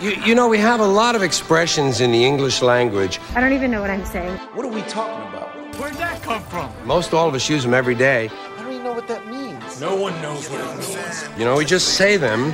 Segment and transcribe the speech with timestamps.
[0.00, 3.18] You, you know, we have a lot of expressions in the English language.
[3.34, 4.36] I don't even know what I'm saying.
[4.52, 5.56] What are we talking about?
[5.80, 6.70] Where'd that come from?
[6.86, 8.28] Most all of us use them every day.
[8.28, 9.80] I don't even know what that means.
[9.80, 11.28] No one knows what it means.
[11.38, 12.52] You know, we just say them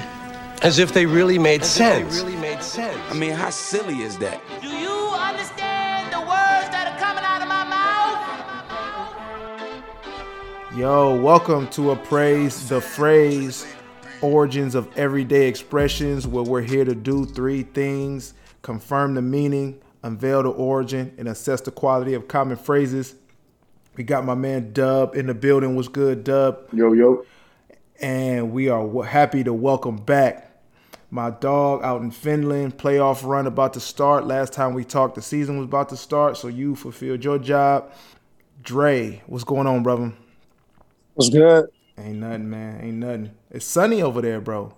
[0.62, 2.16] as if they really made sense.
[2.16, 2.96] If they really made sense.
[3.10, 4.40] I mean, how silly is that?
[4.61, 7.64] Do you understand the words that are coming out of my
[10.70, 10.79] mouth?
[10.79, 13.66] Yo, welcome to Appraise the Phrase
[14.23, 20.43] Origins of Everyday Expressions, where we're here to do three things confirm the meaning, unveil
[20.45, 23.17] the origin, and assess the quality of common phrases.
[23.96, 25.76] We got my man Dub in the building.
[25.76, 26.68] What's good, Dub?
[26.72, 27.26] Yo, yo.
[28.00, 30.48] And we are w- happy to welcome back
[31.11, 32.78] my dog out in Finland.
[32.78, 34.27] Playoff run about to start.
[34.27, 37.92] Last time we talked, the season was about to start, so you fulfilled your job.
[38.62, 40.12] Dre, what's going on, brother?
[41.14, 41.69] What's good?
[41.98, 42.81] Ain't nothing, man.
[42.83, 43.31] Ain't nothing.
[43.52, 44.72] It's sunny over there, bro.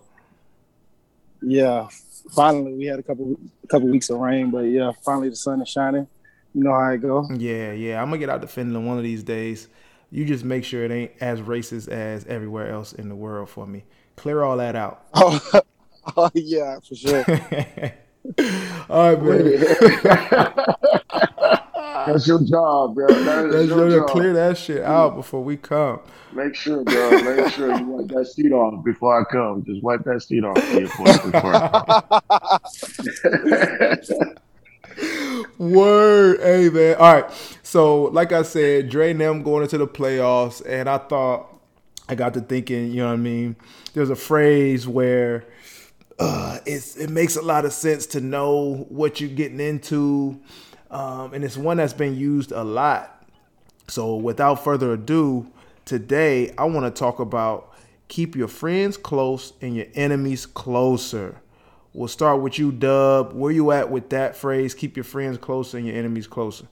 [1.40, 1.88] Yeah,
[2.34, 5.62] finally we had a couple a couple weeks of rain, but yeah, finally the sun
[5.62, 6.08] is shining.
[6.54, 7.28] You know how it go.
[7.36, 8.02] Yeah, yeah.
[8.02, 9.68] I'm gonna get out to Finland one of these days.
[10.10, 13.66] You just make sure it ain't as racist as everywhere else in the world for
[13.66, 13.84] me.
[14.16, 15.06] Clear all that out.
[15.14, 15.40] Oh,
[16.16, 17.24] oh yeah, for sure.
[18.88, 20.64] all right, man.
[22.06, 23.06] That's your job, bro.
[23.06, 24.08] That is Let's your job.
[24.08, 26.00] clear that shit out before we come.
[26.32, 27.10] Make sure, bro.
[27.22, 29.64] Make sure you wipe that seat off before I come.
[29.64, 31.54] Just wipe that seat off before, before.
[31.54, 32.18] I
[34.08, 34.34] come.
[35.58, 36.96] Word, hey man.
[36.96, 37.30] All right.
[37.62, 41.48] So, like I said, Dre and them going into the playoffs, and I thought
[42.08, 43.56] I got to thinking, you know what I mean?
[43.92, 45.44] There's a phrase where
[46.18, 50.40] uh, it's it makes a lot of sense to know what you're getting into,
[50.94, 53.26] um, and it's one that's been used a lot.
[53.88, 55.46] So, without further ado,
[55.84, 57.74] today I want to talk about
[58.08, 61.40] keep your friends close and your enemies closer.
[61.92, 63.32] We'll start with you, Dub.
[63.32, 64.72] Where you at with that phrase?
[64.72, 66.66] Keep your friends closer and your enemies closer.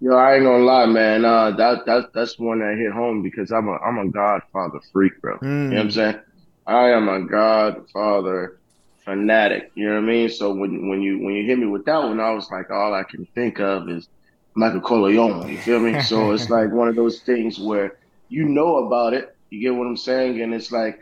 [0.00, 1.24] Yo, I ain't gonna lie, man.
[1.24, 5.20] Uh, that that that's one that hit home because I'm a I'm a Godfather freak,
[5.22, 5.38] bro.
[5.40, 6.20] You know what I'm saying?
[6.66, 8.58] I am a Godfather
[9.04, 9.70] fanatic.
[9.74, 10.28] You know what I mean?
[10.28, 12.94] So when when you when you hit me with that one, I was like, all
[12.94, 14.08] I can think of is
[14.54, 15.48] Michael Corleone.
[15.48, 16.00] You feel me?
[16.02, 17.98] so it's like one of those things where
[18.28, 19.36] you know about it.
[19.50, 20.40] You get what I'm saying?
[20.40, 20.98] And it's like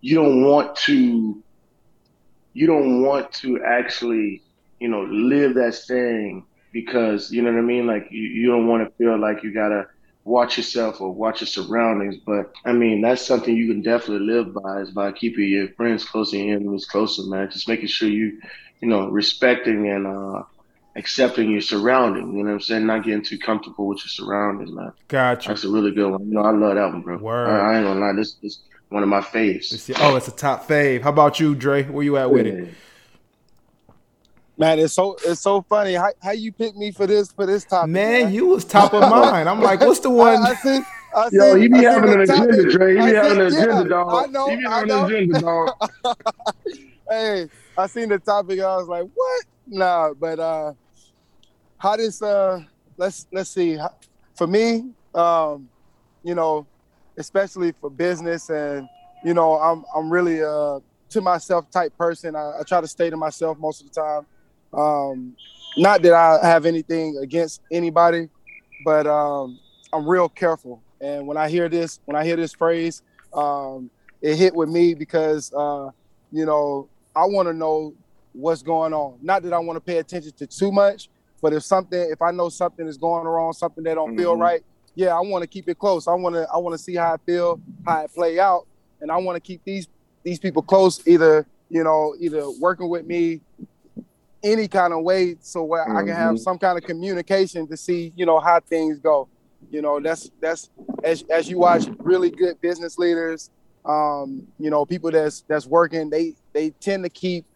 [0.00, 1.42] you don't want to
[2.52, 4.42] you don't want to actually,
[4.80, 7.86] you know, live that saying because you know what I mean.
[7.86, 9.86] Like you, you don't want to feel like you gotta
[10.26, 12.16] watch yourself or watch your surroundings.
[12.26, 16.04] But I mean, that's something you can definitely live by is by keeping your friends
[16.04, 17.48] close and your enemies closer, man.
[17.50, 18.40] Just making sure you,
[18.80, 20.42] you know, respecting and uh,
[20.96, 22.26] accepting your surroundings.
[22.34, 22.86] You know what I'm saying?
[22.86, 24.92] Not getting too comfortable with your surroundings, man.
[25.08, 25.48] Gotcha.
[25.48, 26.26] That's a really good one.
[26.26, 27.18] You know, I love that one, bro.
[27.18, 27.48] Word.
[27.48, 29.72] I, I ain't gonna lie, this is one of my faves.
[29.72, 31.02] It's your- oh, it's a top fave.
[31.02, 31.84] How about you, Dre?
[31.84, 32.74] Where you at with it?
[34.58, 35.94] Man, it's so it's so funny.
[35.94, 37.90] How, how you picked me for this for this topic?
[37.90, 39.48] Man, you was top of mind.
[39.48, 40.42] I'm like, what's the one?
[40.42, 40.80] I, I see.
[41.14, 42.50] I Yo, see- he be I having an topic.
[42.54, 42.94] agenda, Dre.
[42.94, 44.24] He be see- having an yeah, agenda, dog.
[44.28, 44.48] I know.
[44.48, 45.04] He be I having know.
[45.04, 45.68] an agenda, dog.
[47.10, 48.60] hey, I seen the topic.
[48.60, 49.44] I was like, what?
[49.66, 50.72] Nah, but uh,
[51.78, 52.62] how does Uh,
[52.96, 53.78] let's let's see.
[54.36, 55.68] For me, um,
[56.22, 56.66] you know,
[57.18, 58.88] especially for business, and
[59.22, 60.80] you know, I'm I'm really uh
[61.10, 62.34] to myself type person.
[62.34, 64.26] I, I try to stay to myself most of the time.
[64.76, 65.36] Um,
[65.76, 68.28] not that I have anything against anybody,
[68.84, 69.58] but um,
[69.92, 70.82] I'm real careful.
[71.00, 73.02] And when I hear this, when I hear this phrase,
[73.34, 73.90] um,
[74.22, 75.90] it hit with me because uh,
[76.30, 77.94] you know I want to know
[78.32, 79.18] what's going on.
[79.22, 81.08] Not that I want to pay attention to too much,
[81.42, 84.40] but if something, if I know something is going wrong, something that don't feel Mhm.
[84.40, 84.62] right,
[84.94, 86.06] yeah, I want to keep it close.
[86.08, 88.66] I want to, I want to see how I feel, how it play out,
[89.00, 89.88] and I want to keep these
[90.24, 91.06] these people close.
[91.06, 93.40] Either you know, either working with me
[94.42, 96.38] any kind of way, so where I can have Mhm.
[96.38, 99.28] some kind of communication to see, you know, how things go.
[99.70, 100.70] You know, that's that's
[101.02, 103.50] as as you watch really good business leaders,
[103.84, 107.46] um, you know, people that's that's working, they they tend to keep,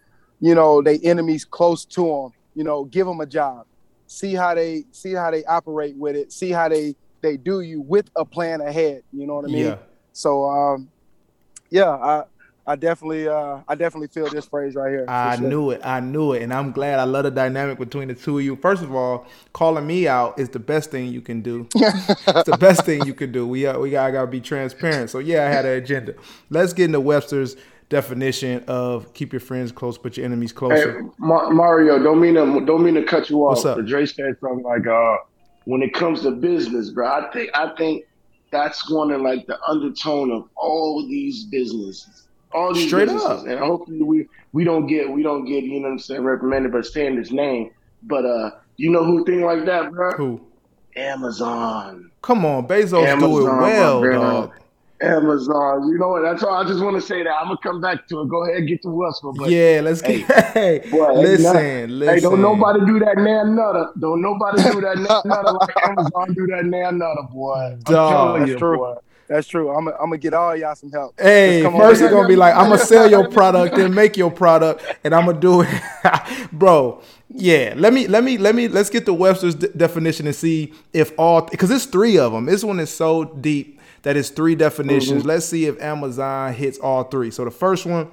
[0.41, 2.31] you know, they enemies close to them.
[2.55, 3.67] You know, give them a job,
[4.07, 7.81] see how they see how they operate with it, see how they they do you
[7.81, 9.03] with a plan ahead.
[9.13, 9.65] You know what I mean?
[9.67, 9.77] Yeah.
[10.13, 10.91] So, um,
[11.71, 12.25] yeah, I
[12.67, 15.05] I definitely uh I definitely feel this phrase right here.
[15.09, 15.49] I sure.
[15.49, 15.81] knew it.
[15.85, 16.43] I knew it.
[16.43, 18.57] And I'm glad I love the dynamic between the two of you.
[18.57, 21.69] First of all, calling me out is the best thing you can do.
[21.75, 23.47] it's the best thing you can do.
[23.47, 25.11] We uh, we gotta, gotta be transparent.
[25.11, 26.15] So yeah, I had an agenda.
[26.51, 27.57] Let's get into Webster's
[27.91, 31.05] definition of keep your friends close, but your enemies Hey, closer.
[31.19, 33.57] Ma- Mario, don't mean to don't mean to cut you off.
[33.57, 33.77] What's up?
[33.77, 35.17] But Dre said something like, uh,
[35.65, 38.05] when it comes to business, bro, I think I think
[38.51, 42.29] that's one of like the undertone of all these businesses.
[42.53, 43.29] All these Straight businesses.
[43.29, 43.47] up.
[43.47, 46.73] And hopefully we we don't get we don't get you know what I'm saying reprimanded
[46.73, 47.71] for saying his name.
[48.03, 50.13] But uh, you know who think like that, bro?
[50.13, 50.41] Who?
[50.97, 52.11] Amazon.
[52.23, 54.53] Come on, Bezos Amazon, do it well, dog.
[55.03, 55.89] Amazon.
[55.89, 56.23] You know what?
[56.23, 56.55] That's all.
[56.55, 57.31] I just want to say that.
[57.31, 58.29] I'm gonna come back to it.
[58.29, 59.37] Go ahead, get to Westbrook.
[59.37, 60.27] But yeah, let's get.
[60.51, 62.15] Hey, boy, listen, hey, listen.
[62.17, 63.91] Hey, don't nobody do that nan nutter.
[63.99, 67.55] Don't nobody do that nan nutter like Amazon do that nan nutter, boy.
[67.73, 68.11] I'm Dog.
[68.13, 68.77] telling That's you, true.
[68.79, 68.95] boy.
[69.31, 69.71] That's true.
[69.71, 71.15] I'm gonna get all y'all some help.
[71.17, 74.85] Hey, first it's gonna be like, I'm gonna sell your product and make your product,
[75.05, 75.69] and I'm gonna do it,
[76.53, 77.01] bro.
[77.29, 80.75] Yeah, let me, let me, let me, let's get the Webster's de- definition and see
[80.93, 82.47] if all, because it's three of them.
[82.47, 85.21] This one is so deep that it's three definitions.
[85.21, 85.29] Mm-hmm.
[85.29, 87.31] Let's see if Amazon hits all three.
[87.31, 88.11] So the first one,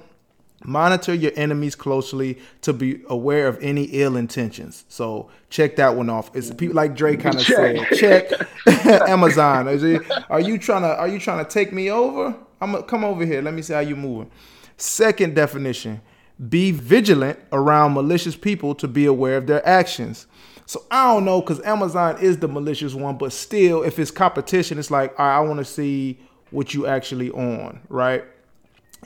[0.64, 4.84] monitor your enemies closely to be aware of any ill intentions.
[4.88, 6.34] So check that one off.
[6.34, 8.30] It's people like Dre kind of said, check
[9.08, 9.68] Amazon.
[9.68, 12.34] It- Are you trying to are you trying to take me over?
[12.60, 13.40] I'm gonna come over here.
[13.42, 14.30] Let me see how you moving.
[14.76, 16.00] Second definition:
[16.48, 20.26] be vigilant around malicious people to be aware of their actions.
[20.66, 24.78] So I don't know because Amazon is the malicious one, but still, if it's competition,
[24.78, 26.18] it's like all right, I want to see
[26.50, 28.24] what you actually on, right?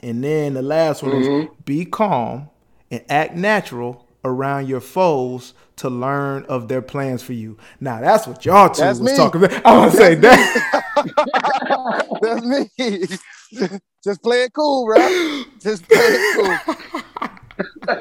[0.01, 1.53] And then the last one is mm-hmm.
[1.65, 2.49] be calm
[2.91, 7.57] and act natural around your foes to learn of their plans for you.
[7.79, 9.17] Now that's what y'all two That's was me.
[9.17, 9.65] talking about.
[9.65, 10.83] I want to say that.
[12.21, 12.69] That's me.
[14.03, 15.43] Just play it cool, bro.
[15.59, 17.95] Just play it cool.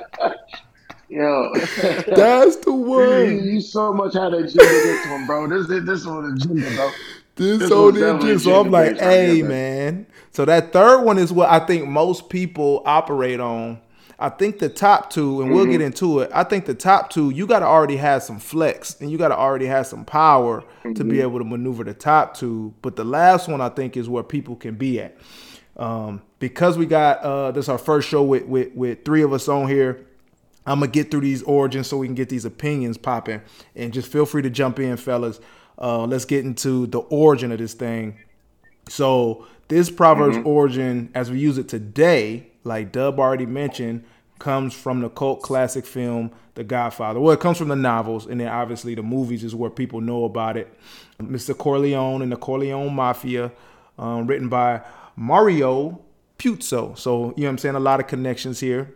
[1.09, 3.45] Yo, That's the you, one.
[3.45, 5.47] you so much had agenda this one, bro.
[5.47, 6.91] This this this one agenda, bro.
[7.37, 8.39] This This on the definitely.
[8.39, 10.07] So I'm like, hey man.
[10.33, 13.81] So that third one is what I think most people operate on.
[14.19, 16.31] I think the top two, and we'll get into it.
[16.33, 19.29] I think the top two, you got to already have some flex and you got
[19.29, 20.63] to already have some power
[20.95, 22.73] to be able to maneuver the top two.
[22.83, 25.17] But the last one, I think, is where people can be at.
[25.77, 29.33] Um, because we got uh, this is our first show with, with with three of
[29.33, 30.07] us on here.
[30.67, 33.41] I'm gonna get through these origins so we can get these opinions popping,
[33.75, 35.41] and just feel free to jump in, fellas.
[35.79, 38.19] Uh, let's get into the origin of this thing.
[38.89, 44.05] So this Proverbs origin, as we use it today, like Dub already mentioned,
[44.39, 47.21] comes from the cult classic film The Godfather.
[47.21, 50.25] Well, it comes from the novels, and then obviously the movies is where people know
[50.25, 50.73] about it.
[51.21, 51.57] Mr.
[51.57, 53.53] Corleone and the Corleone Mafia,
[53.99, 54.83] um, written by
[55.17, 56.01] Mario
[56.39, 56.99] Puzo.
[56.99, 57.75] So you know what I'm saying?
[57.77, 58.93] A lot of connections here.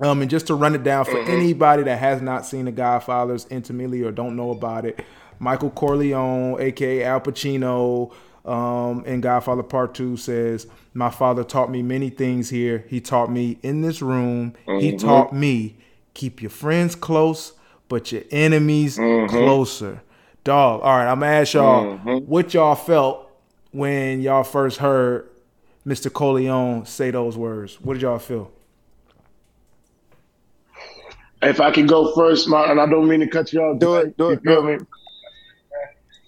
[0.00, 3.46] Um, and just to run it down for anybody that has not seen The Godfathers
[3.50, 5.04] intimately or don't know about it,
[5.38, 8.12] Michael Corleone, aka Al Pacino,
[8.44, 12.84] um, in Godfather Part Two says, "My father taught me many things here.
[12.88, 14.54] He taught me in this room.
[14.66, 14.96] He mm-hmm.
[14.96, 15.76] taught me
[16.14, 17.52] keep your friends close,
[17.88, 19.28] but your enemies mm-hmm.
[19.28, 20.02] closer."
[20.42, 20.80] Dog.
[20.80, 22.18] All right, I'm gonna ask y'all mm-hmm.
[22.26, 23.30] what y'all felt
[23.72, 25.28] when y'all first heard
[25.86, 26.12] Mr.
[26.12, 27.80] Corleone say those words.
[27.80, 28.50] What did y'all feel?
[31.42, 33.78] If I can go first, my, and I don't mean to cut you off.
[33.78, 34.78] Do it, do You it, feel do me?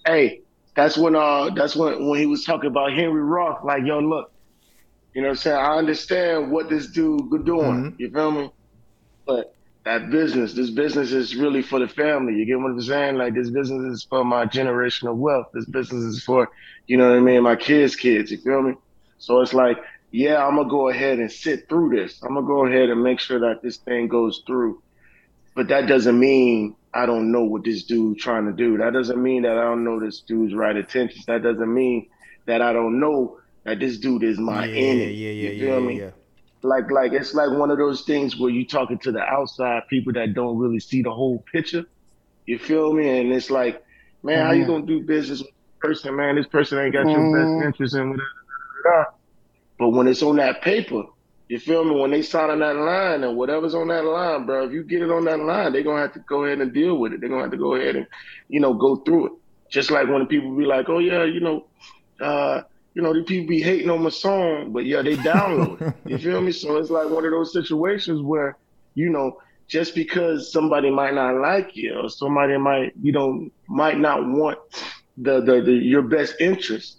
[0.05, 0.41] Hey,
[0.75, 4.27] that's when uh that's when when he was talking about Henry Roth, like, yo, look,
[5.13, 5.57] you know what I'm saying?
[5.57, 7.85] I understand what this dude doing.
[7.85, 7.95] Mhm.
[7.97, 8.51] You feel me?
[9.25, 9.47] But
[9.85, 12.33] that business, this business is really for the family.
[12.35, 13.15] You get what I'm saying?
[13.17, 15.47] Like this business is for my generational wealth.
[15.53, 16.47] This business is for,
[16.87, 18.31] you know what I mean, my kids' kids.
[18.31, 18.73] You feel me?
[19.17, 19.77] So it's like,
[20.11, 22.19] yeah, I'm gonna go ahead and sit through this.
[22.23, 24.81] I'm gonna go ahead and make sure that this thing goes through.
[25.55, 28.77] But that doesn't mean I don't know what this dude's trying to do.
[28.77, 31.25] That doesn't mean that I don't know this dude's right intentions.
[31.27, 32.07] That doesn't mean
[32.47, 35.15] that I don't know that this dude is my yeah, enemy.
[35.15, 36.03] yeah, yeah, you yeah, feel yeah, me?
[36.03, 36.11] yeah.
[36.63, 40.13] Like, like it's like one of those things where you talking to the outside people
[40.13, 41.85] that don't really see the whole picture.
[42.45, 43.19] You feel me?
[43.19, 43.81] And it's like,
[44.23, 44.67] man, how you Mhm.
[44.67, 46.35] gonna do business with this person, man?
[46.35, 47.31] This person ain't got your Mhm.
[47.31, 49.07] best interest in whatever.
[49.79, 51.03] But when it's on that paper,
[51.53, 51.91] you feel me?
[51.91, 55.03] When they sign on that line and whatever's on that line, bro, if you get
[55.03, 57.19] it on that line, they're gonna have to go ahead and deal with it.
[57.21, 58.07] They're gonna have to go ahead and,
[58.49, 59.31] you know, go through it.
[59.69, 61.67] Just like when people be like, oh yeah, you know,
[62.19, 62.63] uh,
[62.95, 65.93] you know, the people be hating on my song, but yeah, they download it.
[66.09, 66.51] You feel me?
[66.51, 68.57] So it's like one of those situations where,
[68.95, 73.99] you know, just because somebody might not like you or somebody might, you know, might
[73.99, 74.57] not want
[75.17, 76.97] the the, the your best interest,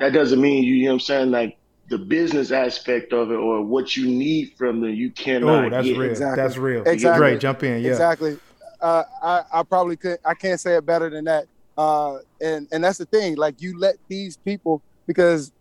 [0.00, 3.36] that doesn't mean you, you know what I'm saying, like the business aspect of it
[3.36, 5.96] or what you need from them, you cannot Oh, that's get.
[5.98, 6.10] real.
[6.10, 6.42] Exactly.
[6.42, 6.82] That's real.
[6.86, 7.18] Exactly.
[7.30, 7.82] Dre, jump in.
[7.82, 7.90] Yeah.
[7.90, 8.38] Exactly.
[8.80, 10.18] Uh, I, I probably could.
[10.24, 11.46] I can't say it better than that.
[11.76, 13.36] Uh, and and that's the thing.
[13.36, 15.52] Like you let these people because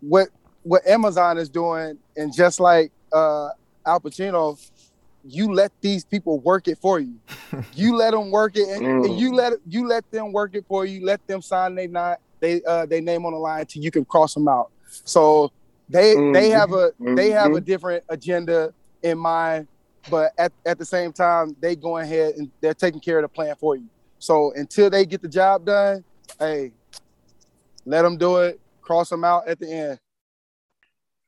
[0.00, 0.28] what
[0.62, 3.48] what Amazon is doing, and just like uh,
[3.86, 4.58] Al Pacino,
[5.24, 7.16] you let these people work it for you.
[7.74, 9.18] you let them work it, and, and Mm.
[9.18, 11.04] you let you let them work it for you.
[11.04, 14.04] Let them sign they not they uh they name on the line till you can
[14.04, 14.70] cross them out.
[15.04, 15.50] So
[15.88, 16.52] they they Mhm.
[16.52, 17.64] have a they have a Mhm.
[17.64, 18.72] different agenda
[19.02, 19.68] in mind,
[20.10, 23.28] but at, at the same time, they go ahead and they're taking care of the
[23.28, 23.88] plan for you.
[24.18, 26.04] So until they get the job done,
[26.38, 26.72] hey,
[27.84, 28.60] let them do it.
[28.82, 29.98] Cross them out at the end.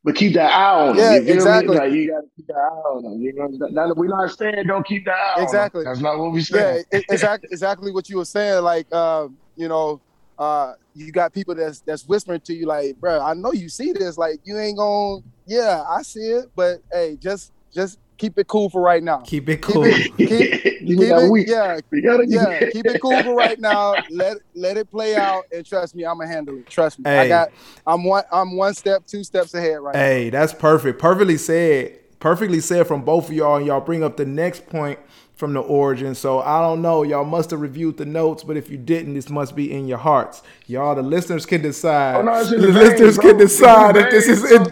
[0.04, 1.26] But keep that eye on Yeah, them.
[1.26, 1.76] You exactly.
[1.76, 3.20] Like, you got to keep that eye on them.
[3.20, 5.42] You know, now, we're not saying don't keep that eye.
[5.42, 5.84] Exactly.
[5.84, 7.02] That's not what we Yeah, saying.
[7.10, 8.62] exactly, exactly what you were saying.
[8.62, 10.00] Like, uh, you know,
[10.38, 13.92] uh, you got people that's that's whispering to you, like, bro, I know you see
[13.92, 14.16] this.
[14.16, 15.20] Like, you ain't gonna.
[15.46, 19.18] Yeah, I see it, but hey, just just keep it cool for right now.
[19.18, 19.84] Keep it Keep cool.
[19.84, 21.48] it, keep, you keep got it, weak.
[21.48, 23.98] yeah, We gotta yeah, keep it cool for right now.
[24.10, 26.68] Let let it play out, and trust me, I'm gonna handle it.
[26.70, 27.50] Trust me, I got.
[27.86, 28.24] I'm one.
[28.32, 30.98] I'm one step, two steps ahead right Hey, that's perfect.
[30.98, 31.98] Perfectly said.
[32.20, 33.56] Perfectly said from both of y'all.
[33.56, 34.98] And y'all bring up the next point
[35.34, 36.14] from the origin.
[36.14, 37.02] So I don't know.
[37.02, 39.98] Y'all must have reviewed the notes, but if you didn't, this must be in your
[39.98, 40.42] hearts.
[40.66, 42.16] Y'all, the listeners can decide.
[42.16, 43.40] Oh, no, the the listeners veins, can bro.
[43.44, 44.62] It's in decide if this is in,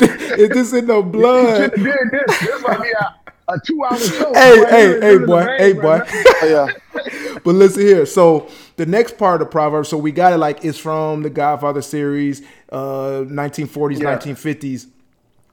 [0.40, 1.56] if this in the blood.
[1.72, 2.38] should have did this.
[2.40, 3.14] This might be a,
[3.52, 4.32] a two-hour show.
[4.32, 5.98] Hey, Right hey, here, hey, boy, the hey, veins boy.
[5.98, 6.66] right now.
[6.66, 6.68] now.
[7.04, 7.38] Yeah.
[7.44, 8.06] But listen here.
[8.06, 9.84] So the next part of the proverb.
[9.86, 12.40] So we got it like it's from the Godfather series,
[12.72, 14.16] uh, 1940s, Yeah.
[14.16, 14.86] 1950s,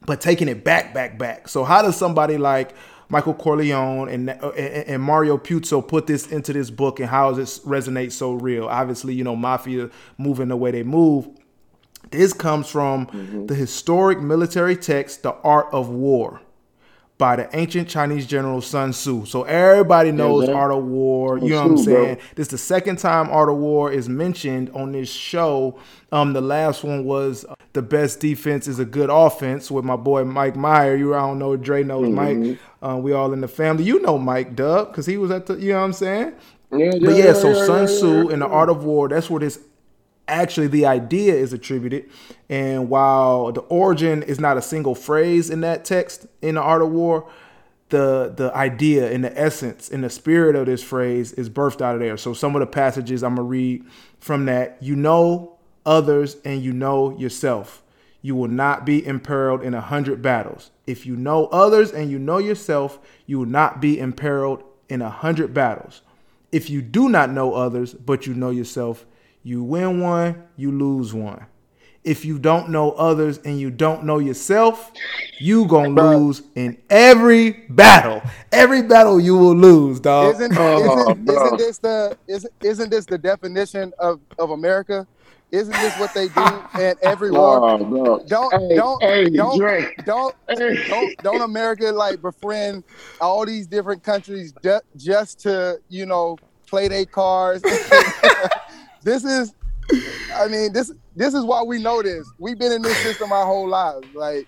[0.05, 1.47] but taking it back, back, back.
[1.47, 2.73] So how does somebody like
[3.09, 7.31] Michael Corleone and uh, and, and Mario Puzo put this into this book, and how
[7.33, 8.67] does it resonate so real?
[8.67, 11.27] Obviously, you know, mafia moving the way they move.
[12.09, 13.45] This comes from Mm-hmm.
[13.45, 16.41] the historic military text, The Art of War,
[17.21, 19.25] by the ancient Chinese general Sun Tzu.
[19.25, 20.55] So everybody knows man.
[20.55, 21.37] Art of War.
[21.37, 22.03] You know what I'm Tzu, bro.
[22.05, 22.17] saying?
[22.33, 25.77] This is the second time Art of War is mentioned on this show.
[26.11, 29.95] Um, the last one was uh, the best defense is a good offense with my
[29.97, 30.95] boy Mike Meyer.
[30.95, 32.49] You I don't know Dre knows Mm-hmm.
[32.49, 32.59] Mike.
[32.81, 33.83] Uh, we all in the family.
[33.83, 35.53] You know Mike Dub because he was at the.
[35.53, 36.33] You know what I'm saying?
[36.73, 38.33] Yeah, But yeah, so yeah, Sun Tzu yeah.
[38.33, 39.59] and the Art of War, that's where this
[40.31, 42.09] actually the idea is attributed.
[42.49, 46.81] And while the origin is not a single phrase in that text in the Art
[46.81, 47.29] of War,
[47.89, 51.95] the the idea and the essence and the spirit of this phrase is birthed out
[51.95, 52.17] of there.
[52.17, 53.85] So some of the passages I'm gonna read
[54.19, 57.83] from that, you know others and you know yourself.
[58.23, 60.71] You will not be imperiled in a hundred battles.
[60.85, 65.09] If you know others and you know yourself, you will not be imperiled in a
[65.09, 66.01] hundred battles.
[66.51, 69.05] If you do not know others, but you know yourself,
[69.43, 71.45] you win one, you lose one.
[72.03, 74.91] If you don't know others and you don't know yourself,
[75.39, 78.23] you gonna lose in every battle.
[78.51, 80.33] Every battle you will lose, dog.
[80.35, 80.77] Isn't, Oh,
[81.11, 81.45] isn't, bro.
[81.45, 85.05] isn't this the isn't, isn't this the definition of, of America?
[85.51, 86.41] Isn't this what they do
[86.81, 87.69] at every oh, war?
[87.69, 88.19] Oh, bro.
[88.25, 89.93] Don't Hey, don't hey, don't Dre.
[90.05, 90.87] don't Hey.
[90.87, 92.83] don't don't America like befriend
[93.19, 97.63] all these different countries ju- just to you know play their cards.
[99.03, 99.53] this is,
[100.35, 102.29] I mean this this is why we know this.
[102.39, 104.07] We've been in this system our whole lives.
[104.13, 104.47] Like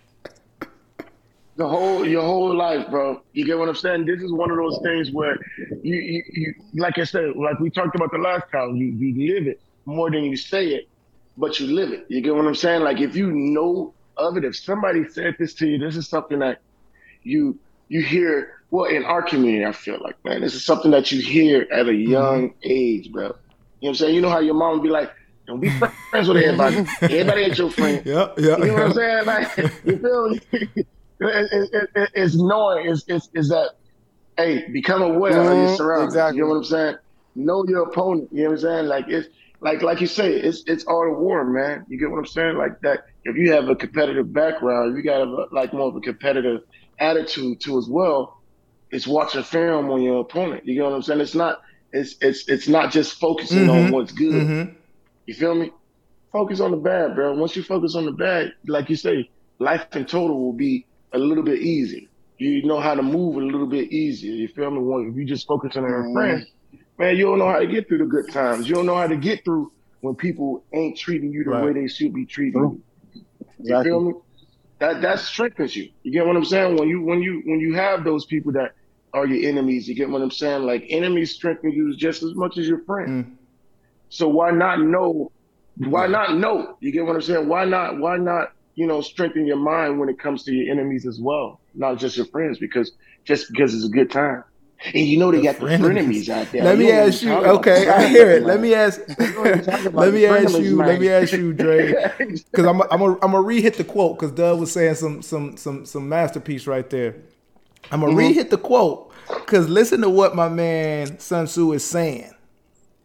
[1.56, 3.22] The whole your whole life, bro.
[3.34, 4.06] You get what I'm saying?
[4.06, 5.38] This is one of those things where
[5.84, 9.36] you, you, you like I said, like we talked about the last time, you, you
[9.36, 10.88] live it more than you say it,
[11.38, 12.06] but you live it.
[12.08, 12.82] You get what I'm saying?
[12.82, 16.40] Like if you know of it, if somebody said this to you, this is something
[16.40, 16.62] that
[17.22, 21.12] you you hear well in our community, I feel like, man, this is something that
[21.12, 22.12] you hear at a mm-hmm.
[22.12, 23.36] young age, bro.
[23.84, 24.16] You know what I'm saying?
[24.16, 25.12] You know how your mom would be like,
[25.46, 25.70] don't be
[26.10, 26.78] friends with everybody.
[27.10, 28.02] everybody ain't your friend.
[28.06, 28.60] Yep, yep.
[28.60, 29.26] You know what I'm saying?
[29.26, 30.40] Like, you feel me?
[30.54, 33.72] It- it- it- it's knowing is is is that
[34.38, 36.14] hey, become aware of your Mhm, surroundings.
[36.14, 36.38] exactly.
[36.38, 36.96] You know what I'm saying?
[37.36, 38.30] Know your opponent.
[38.32, 38.86] You know what I'm saying?
[38.88, 39.28] Like it's
[39.60, 41.86] like like you say, it's it's all the war, man.
[41.90, 42.56] You get what I'm saying?
[42.56, 43.02] Like that.
[43.26, 46.62] If you have a competitive background, you got a, like more of a competitive
[47.02, 48.34] attitude too as well.
[48.92, 50.64] It's watching film on your opponent.
[50.66, 51.20] You get what I'm saying?
[51.20, 51.60] It's not.
[51.94, 54.48] It's it's it's not just focusing on Mhm, what's good.
[54.48, 54.76] mhm.
[55.28, 55.72] You feel me?
[56.34, 57.36] Focus on the bad, bro.
[57.36, 60.80] Once you focus on the bad, like you say, life in total will be
[61.14, 62.02] a little bit easier.
[62.38, 64.34] You know how to move a little bit easier.
[64.34, 64.80] You feel me?
[64.82, 66.14] When if you just focus on your Mhm.
[66.14, 66.46] friends,
[67.00, 68.70] man, you don't know how to get through the good times.
[68.70, 69.72] You don't know how to get through
[70.02, 71.64] when people ain't treating you the Right.
[71.64, 72.84] way they should be treating you.
[73.64, 73.82] You Exactly.
[73.82, 74.14] feel me?
[74.80, 75.90] That that strengthens you.
[76.04, 76.78] You get what I'm saying?
[76.78, 78.72] When you when you when you have those people that
[79.14, 80.64] are your enemies, you get what I'm saying?
[80.64, 83.26] Like enemies strengthen you just as much as your friends.
[83.26, 83.36] Mm.
[84.10, 85.32] So why not know?
[85.78, 86.78] Why not know?
[86.80, 87.48] You get what I'm saying?
[87.48, 88.00] Why not?
[88.00, 88.54] Why not?
[88.76, 92.18] You know, strengthen your mind when it comes to your enemies as well, not just
[92.18, 92.92] your friends, because
[93.24, 94.44] just because it's a good time.
[94.86, 96.64] And you know they got the frenemies out there.
[96.64, 97.30] Let me don't ask you.
[97.30, 98.44] even talk about Okay, I hear it.
[98.44, 99.00] Let me ask.
[99.06, 100.78] don't even talk about let me ask frenemies, you.
[100.78, 104.34] Let me ask you, Dre, because I'm I'm a, I'm gonna re-hit the quote because
[104.34, 107.16] Dub was saying some some some some masterpiece right there.
[107.92, 112.32] I'm gonna re-hit the quote because listen to what my man Sun Tzu is saying.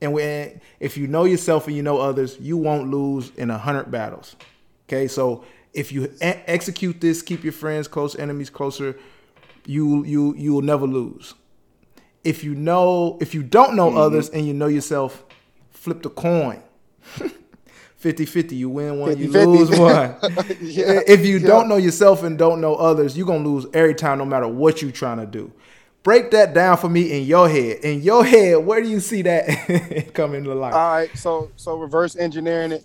[0.01, 3.59] And when if you know yourself and you know others, you won't lose in a
[3.59, 4.37] hundred battles.
[4.89, 5.45] Okay, so
[5.75, 6.09] if you e-
[6.47, 8.97] execute this, keep your friends close, enemies closer.
[9.67, 11.35] you you you will never lose.
[12.25, 13.99] If you know, if you don't know Mm-hmm.
[13.99, 15.25] others and you know yourself,
[15.71, 16.63] flip the coin.
[18.03, 19.47] 50-50, you win one, you 50-50.
[19.47, 20.17] lose one.
[20.61, 21.47] Yeah, if you yeah.
[21.47, 24.81] don't know yourself and don't know others, you're gonna lose every time, no matter what
[24.83, 25.53] you're trying to do.
[26.05, 27.79] Break that down for me in your head.
[27.79, 30.75] In your head, where do you see that coming to life?
[30.75, 32.85] All right, so so reverse engineering it.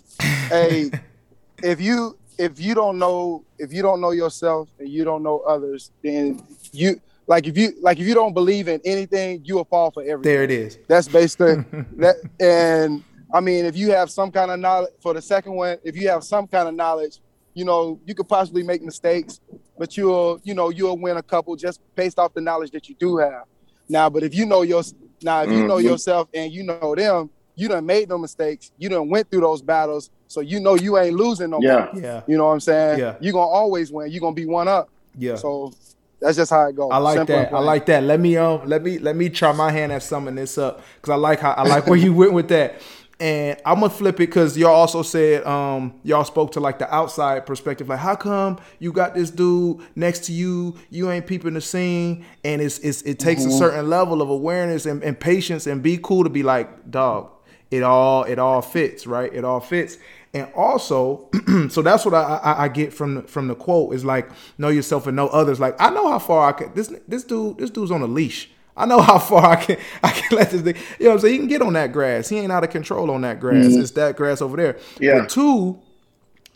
[0.49, 0.89] Hey,
[1.63, 5.39] if you if you don't know if you don't know yourself and you don't know
[5.41, 6.41] others, then
[6.71, 10.01] you like if you like if you don't believe in anything, you will fall for
[10.01, 10.21] everything.
[10.23, 10.79] there it is.
[10.87, 11.63] That's basically
[11.97, 12.15] that.
[12.39, 15.95] And I mean, if you have some kind of knowledge for the second one, if
[15.95, 17.19] you have some kind of knowledge,
[17.55, 19.39] you know, you could possibly make mistakes,
[19.77, 22.95] but you'll, you know, you'll win a couple just based off the knowledge that you
[22.99, 23.43] do have.
[23.89, 24.83] Now, but if you know your
[25.23, 25.83] now, if you know Mhm.
[25.83, 28.71] yourself and you know them, you done made no mistakes.
[28.77, 31.89] You done went through those battles, so you know you ain't losing no Yeah.
[31.93, 32.01] more.
[32.01, 32.99] Yeah, You know what I'm saying?
[32.99, 33.15] Yeah.
[33.21, 34.11] You're gonna always win.
[34.11, 34.89] You're gonna be one up.
[35.17, 35.35] yeah.
[35.35, 35.71] So
[36.19, 36.89] that's just how it goes.
[36.91, 37.53] I like Simple that.
[37.53, 38.03] I like that.
[38.03, 41.11] Let me um let me let me try my hand at summing this up because
[41.11, 42.81] I like how I like where you went with that.
[43.19, 46.93] And I'm gonna flip it because y'all also said um y'all spoke to like the
[46.93, 51.53] outside perspective, like how come you got this dude next to you, you ain't peeping
[51.53, 55.67] the scene, and it's, it's it takes a certain level of awareness and, and patience
[55.67, 57.29] and be cool to be like dog,
[57.69, 59.97] it all it all fits right, it all fits.
[60.35, 61.29] And also,
[61.69, 64.69] so that's what I, I, I get from the, from the quote is like know
[64.69, 65.59] yourself and know others.
[65.59, 66.73] Like I know how far I can.
[66.73, 68.49] This this dude this dude's on a leash.
[68.75, 70.75] I know how far I can I can let this thing.
[70.99, 71.33] You know what I'm saying?
[71.33, 72.29] He can get on that grass.
[72.29, 73.65] He ain't out of control on that grass.
[73.65, 73.81] Mm-hmm.
[73.81, 74.77] It's that grass over there.
[74.99, 75.19] Yeah.
[75.19, 75.79] But two,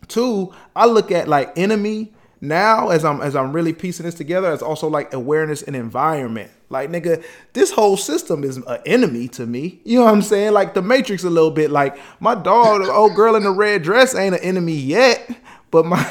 [0.07, 4.51] two, I look at like enemy now as I'm as I'm really piecing this together
[4.51, 6.51] as also like awareness and environment.
[6.69, 9.79] Like nigga, this whole system is an enemy to me.
[9.86, 10.53] You know what I'm saying?
[10.53, 11.71] Like the Matrix a little bit.
[11.71, 15.29] Like my dog, the old girl in the red dress ain't an enemy yet.
[15.69, 16.01] But my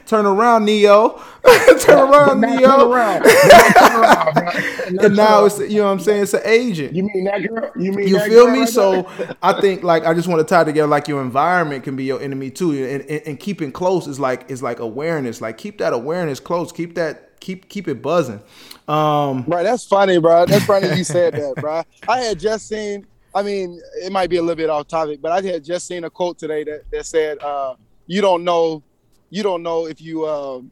[0.06, 1.20] turn around, Neo.
[1.80, 2.60] turn around, Neo.
[2.60, 3.22] turn around.
[3.22, 5.04] Now turn around, bro.
[5.04, 6.22] And now it's you know what I'm saying.
[6.22, 6.94] It's an agent.
[6.94, 7.70] You mean that girl?
[7.76, 8.60] You mean You feel me?
[8.60, 9.08] right So?
[9.42, 12.20] I think like I just want to tie together like your environment can be your
[12.20, 15.40] enemy too, and, and, and keeping close is like is like awareness.
[15.40, 16.70] Like keep that awareness close.
[16.72, 18.40] Keep that keep keep it buzzing.
[18.88, 20.46] Um, Bro, that's funny, bro.
[20.46, 21.82] That's funny you said that, bro.
[22.08, 23.06] I had just seen.
[23.34, 26.04] I mean, it might be a little bit off topic, but I had just seen
[26.04, 27.74] a quote today that, that said, uh,
[28.06, 28.82] "You don't know,
[29.30, 30.70] you don't know if you um,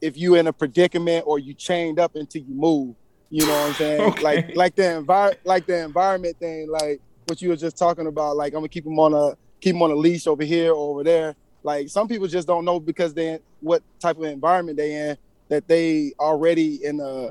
[0.00, 2.94] if you in a predicament or you chained up until you move."
[3.30, 4.00] You know what I'm saying?
[4.12, 4.22] Okay.
[4.22, 8.36] Like like the envir- like the environment thing, like what you were just talking about.
[8.36, 10.90] Like I'm gonna keep them on a keep them on a leash over here or
[10.90, 11.34] over there.
[11.62, 15.66] Like some people just don't know because they what type of environment they in that
[15.66, 17.30] they already in a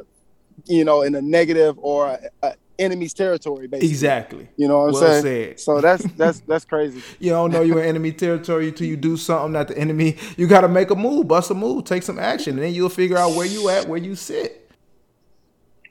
[0.66, 3.90] you know in a negative or a, a enemy's territory basically.
[3.90, 4.50] exactly.
[4.58, 5.24] You know what I'm Well saying?
[5.24, 5.60] said.
[5.60, 7.02] So that's that's that's crazy.
[7.20, 10.18] You don't know you're in enemy territory until you do something that the enemy.
[10.38, 12.90] You got to make a move, bust a move, take some action, and then you'll
[12.90, 14.62] figure out where you at, where you sit.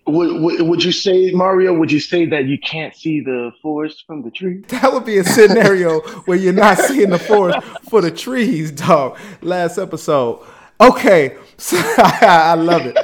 [0.07, 4.05] Would, would, would you say, Mario, would you say that you can't see the forest
[4.07, 4.62] from the tree?
[4.68, 9.18] That would be a scenario where you're not seeing the forest for the trees, dog.
[9.40, 10.44] Last episode.
[10.79, 12.99] Okay, so I love it.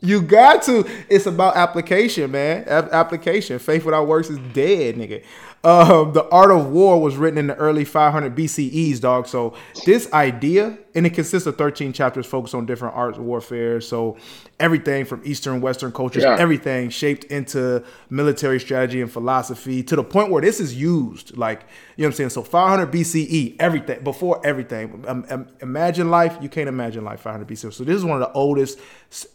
[0.00, 0.88] You got to.
[1.08, 2.64] It's about application, man.
[2.66, 3.58] A- application.
[3.58, 5.22] Faith without works is dead, nigga.
[5.62, 9.26] Um, the Art of War was written in the early 500 BCEs, dog.
[9.26, 9.52] So
[9.84, 13.82] this idea, and it consists of 13 chapters focused on different arts of warfare.
[13.82, 14.16] So
[14.58, 16.36] everything from Eastern, Western cultures, Yeah.
[16.38, 21.36] everything shaped into military strategy and philosophy to the point where this is used.
[21.36, 21.64] Like,
[21.96, 22.30] you know what I'm saying?
[22.30, 25.04] So 500 BCE, everything, before everything.
[25.06, 27.70] Um, um, imagine life, you can't imagine life 500 BCE.
[27.74, 28.78] So this is one of the oldest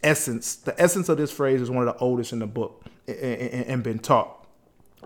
[0.02, 0.56] essence.
[0.56, 3.66] The essence of this phrase is one of the oldest in the book and, and,
[3.68, 4.42] and been taught.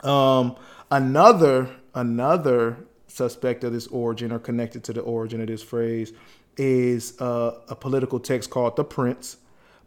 [0.01, 0.55] Um,
[0.91, 6.13] another another suspect of this origin or connected to the origin of this phrase
[6.57, 9.37] is uh, a political text called The Prince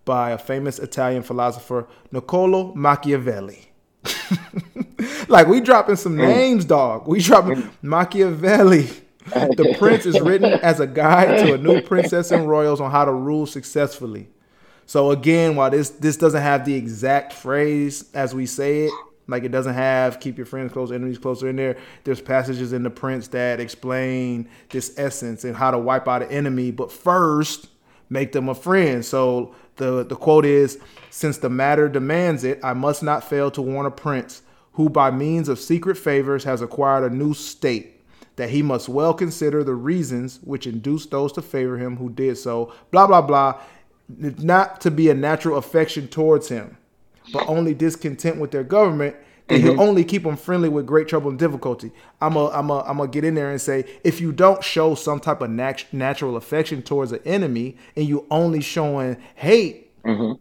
[0.05, 3.69] by a famous Italian philosopher Niccolo Machiavelli.
[5.29, 7.07] like we dropping some names, dog.
[7.07, 8.89] We dropping Machiavelli.
[9.25, 13.05] The Prince is written as a guide to a new princess and royals on how
[13.05, 14.29] to rule successfully.
[14.85, 18.93] So again, while this this doesn't have the exact phrase as we say it,
[19.29, 21.77] like it doesn't have keep your friends close, enemies closer in there.
[22.05, 26.31] There's passages in the Prince that explain this essence and how to wipe out an
[26.31, 27.69] enemy, but first
[28.11, 29.05] make them a friend.
[29.05, 30.79] So the the quote is,
[31.11, 34.43] "Since the matter demands it, I must not fail to warn a prince
[34.75, 38.01] who, by means of secret favors, has acquired a new state."
[38.37, 42.39] That he must well consider the reasons which induced those to favor him who did
[42.39, 43.57] so, blah, blah, blah
[44.19, 46.77] not to be a natural affection towards him,
[47.33, 49.17] but only discontent with their government,
[49.49, 51.91] then he'll only keep them friendly with great trouble and difficulty.
[52.21, 54.95] I'm a, I'm a, I'm gonna get in there and say, if you don't show
[54.95, 59.91] some type of nat- natural affection towards an enemy, and you only showing hate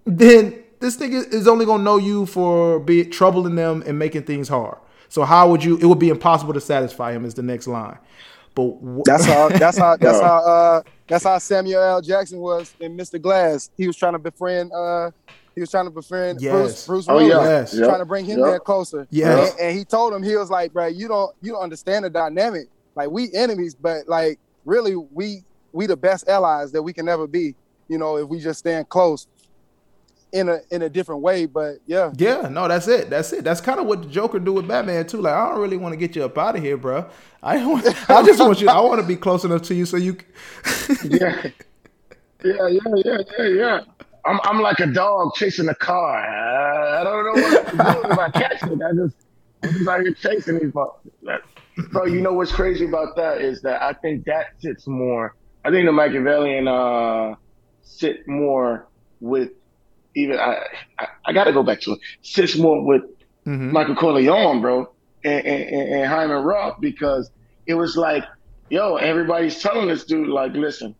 [0.05, 4.47] then this nigga is only gonna know you for be troubling them and making things
[4.47, 4.77] hard.
[5.09, 5.77] So how would you?
[5.77, 7.25] It would be impossible to satisfy him.
[7.25, 7.97] Is the next line.
[8.55, 9.49] But wh- That's how.
[9.49, 9.97] That's how.
[9.97, 10.37] That's how.
[10.37, 12.01] Uh, that's how Samuel L.
[12.01, 13.21] Jackson was in Mr.
[13.21, 13.69] Glass.
[13.77, 14.71] He was trying to befriend.
[14.71, 15.11] Uh,
[15.55, 16.53] he was trying to befriend Yes.
[16.53, 16.87] Bruce.
[16.87, 17.29] Bruce Oh Willis.
[17.31, 17.73] yeah, Yes.
[17.75, 17.87] Yep.
[17.87, 18.47] Trying to bring him Yep.
[18.47, 19.07] there closer.
[19.11, 22.05] Yeah, And, and he told him he was like, bro, you don't you don't understand
[22.05, 22.67] the dynamic.
[22.95, 27.27] Like we enemies, but like really we we the best allies that we can ever
[27.27, 27.55] be.
[27.87, 29.27] You know, if we just stand close
[30.33, 31.45] in a in a different way.
[31.45, 33.09] But yeah, Yeah, no, that's it.
[33.09, 33.43] That's it.
[33.43, 35.21] That's kind of what the Joker do with Batman too.
[35.21, 37.05] Like, I don't really want to get you up out of here, bro.
[37.43, 37.71] I don't.
[37.73, 38.69] Want, I just want you.
[38.69, 40.17] I want to be close enough to you so you.
[41.03, 41.47] yeah,
[42.43, 43.79] yeah, yeah, yeah, yeah, yeah.
[44.25, 46.19] I'm I'm like a dog chasing a car.
[46.25, 48.79] Uh, I don't know what to do if I catch it.
[48.81, 49.15] I just
[49.63, 51.41] I'm just out here chasing these motherfuckers.
[51.91, 55.35] Bro, you know what's crazy about that is that I think that sits more.
[55.63, 57.35] I think the Machiavellian uh
[57.83, 58.87] sit more
[59.19, 59.49] with
[60.15, 60.57] even I
[60.99, 61.99] I, I got to go back to it.
[62.21, 63.03] Sits more with
[63.47, 63.71] Mhm.
[63.71, 67.31] Michael Corleone, bro, and, and, and Hyman Roth because
[67.65, 68.23] it was like,
[68.69, 70.93] yo, everybody's telling this dude like, listen,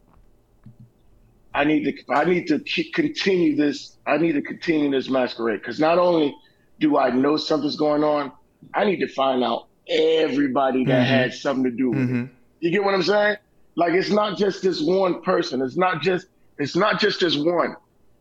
[1.54, 3.98] I need to I need to keep, continue this.
[4.08, 6.36] I need to continue this masquerade because not only
[6.80, 8.32] do I know something's going on,
[8.74, 11.10] I need to find out everybody that Mhm.
[11.10, 12.26] had something to do with Mhm.
[12.26, 12.32] it.
[12.60, 13.38] You get what I'm saying?
[13.76, 15.62] Like it's not just this one person.
[15.62, 17.76] It's not just it's not just this one.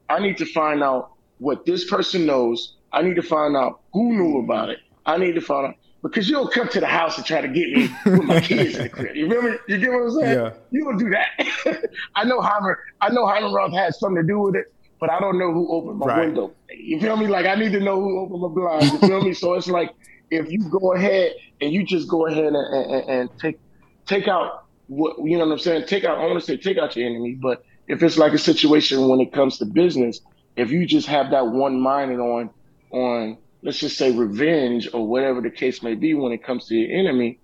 [0.09, 2.77] I need to find out what this person knows.
[2.93, 4.79] I need to find out who knew about it.
[5.07, 7.49] I need to find out because you don't come to the house and try to
[7.49, 9.17] get me with my kids in the crib.
[9.17, 9.51] You remember?
[9.53, 9.59] me?
[9.69, 10.33] You get what I'm saying?
[10.33, 10.53] Yeah.
[10.71, 11.83] You don't do that.
[12.17, 12.75] I know Hyman.
[13.01, 14.65] I know Roth had something to do with it,
[15.01, 16.27] but I don't know who opened my Right.
[16.27, 16.55] window.
[16.71, 17.27] You feel me?
[17.27, 18.93] Like I need to know who opened my blinds.
[18.93, 19.33] You feel me?
[19.35, 19.91] So it's like
[20.31, 23.59] if you go ahead and you just go ahead and, and, and take
[24.07, 24.53] take out
[24.87, 25.87] what you know what I'm saying.
[25.87, 26.19] Take out.
[26.19, 29.21] I want to say take out your enemy, but if it's like a situation when
[29.21, 30.21] it comes to business,
[30.57, 32.51] if you just have that one minded on
[32.93, 36.75] on let's just say revenge or whatever the case may be when it comes to
[36.75, 37.39] your enemy,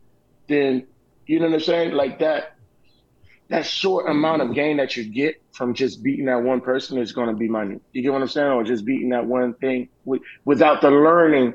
[0.49, 0.87] then
[1.27, 1.93] you know what I'm saying.
[1.93, 2.57] Like that
[3.49, 7.13] that short amount of gain that you get from just beating that one person is
[7.13, 7.81] going to be money.
[7.93, 8.49] You get what I'm saying?
[8.49, 11.55] Or just beating that one thing with, without the learning.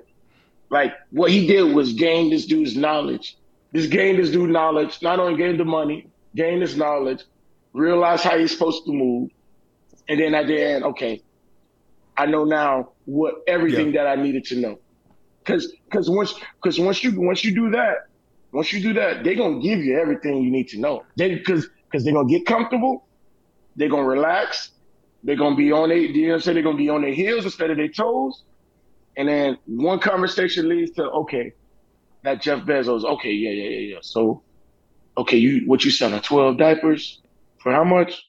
[0.69, 3.37] Like what he did was gain this dude's knowledge.
[3.73, 7.23] This gained this dude knowledge, not only gained the money, gained his knowledge,
[7.73, 9.29] realize how he's supposed to move.
[10.07, 11.21] And then at the end, okay,
[12.17, 14.79] I know now what everything that I needed to know.
[15.45, 17.95] Cause cause once cause once you once you do that,
[18.51, 21.03] once you do that, they're gonna give you everything you need to know.
[21.17, 23.07] They cause because they're gonna get comfortable,
[23.75, 24.71] they're gonna relax,
[25.23, 27.13] they're gonna be on their you know what I'm saying, they're gonna be on their
[27.13, 28.43] heels instead of their toes.
[29.17, 31.53] And then one conversation leads to okay,
[32.23, 33.99] that Jeff Bezos, okay, yeah, yeah, yeah, yeah.
[34.01, 34.43] So
[35.17, 36.21] okay, you what you selling?
[36.21, 37.21] Twelve diapers?
[37.59, 38.21] For how much?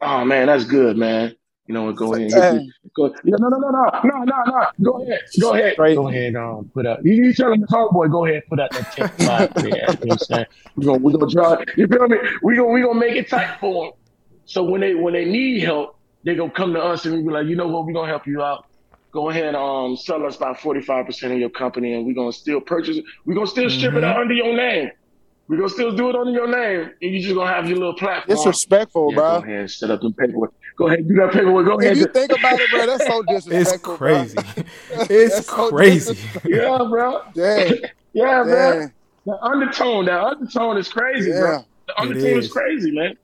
[0.00, 1.34] Oh man, that's good, man.
[1.66, 1.96] You know what?
[1.96, 2.32] Go ahead.
[2.32, 4.66] And the, go, no, no, no, no, no, no, no.
[4.82, 5.20] Go ahead.
[5.40, 5.78] Go ahead.
[5.78, 5.94] Right.
[5.94, 6.34] Go ahead.
[6.34, 7.04] Um, put out.
[7.04, 9.66] You, you telling the homeboy, go ahead, put out that five there.
[9.66, 10.46] You know what I'm saying?
[10.76, 11.64] We're gonna we're gonna try.
[11.76, 12.18] You feel me?
[12.42, 13.92] We gonna we gonna make it tight for them.
[14.44, 17.30] So when they when they need help, they gonna come to us and we be
[17.30, 17.86] like, you know what?
[17.86, 18.66] We gonna help you out.
[19.12, 22.32] Go ahead, um, sell us about forty five percent of your company, and we gonna
[22.32, 23.04] still purchase it.
[23.24, 24.90] We gonna still strip it out under your name.
[25.52, 27.92] We gonna still do it under your name, and you just gonna have your little
[27.92, 28.34] platform.
[28.34, 29.28] disrespectful, Yeah, bro.
[29.40, 30.54] Go ahead, and set up them paperwork.
[30.78, 31.66] Go ahead, do that paperwork.
[31.66, 31.92] Go ahead.
[31.92, 33.52] If you think about it, bro, that's so disrespectful.
[33.60, 33.96] It's bro.
[33.98, 34.38] crazy.
[35.10, 36.18] It's That's so crazy.
[36.46, 37.20] yeah, bro.
[37.34, 37.80] Dang,
[38.14, 38.94] Yeah, man.
[39.26, 41.40] The undertone, that undertone is crazy, yeah.
[41.40, 41.64] bro.
[41.86, 42.46] The undertone is.
[42.46, 42.52] is.
[42.52, 43.18] crazy, man.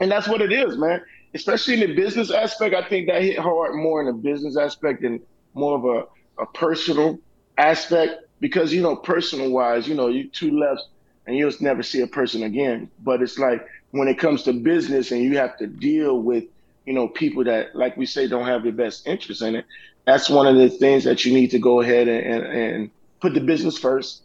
[0.00, 1.02] And that's what it is, man.
[1.34, 5.02] Especially in the business aspect, I think that hit hard more in the business aspect
[5.02, 5.20] than
[5.52, 7.18] more of a, a personal
[7.58, 8.22] aspect.
[8.40, 10.86] Because, you know, personal wise, you know, you two lefts
[11.28, 12.90] and you'll never see a person again.
[13.04, 16.44] But it's like when it comes to business and you have to deal with,
[16.86, 19.66] you know, people that, like we say, don't have your best interest in it.
[20.06, 23.34] That's one of the things that you need to go ahead and, and, and put
[23.34, 24.22] the business first,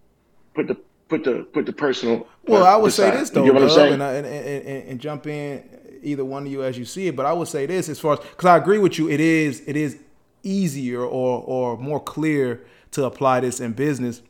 [0.55, 0.77] put the
[1.09, 2.25] put the put the personal.
[2.47, 4.25] Well, uh, I would say this You though, get what I'm Dub, and, I- and,
[4.25, 5.61] and, and, and jump in
[6.01, 7.17] either one of you as you see it.
[7.17, 9.61] But I would say this as far as because I agree with you, it is
[9.67, 9.97] it is
[10.41, 14.21] easier or or more clear to apply this in business.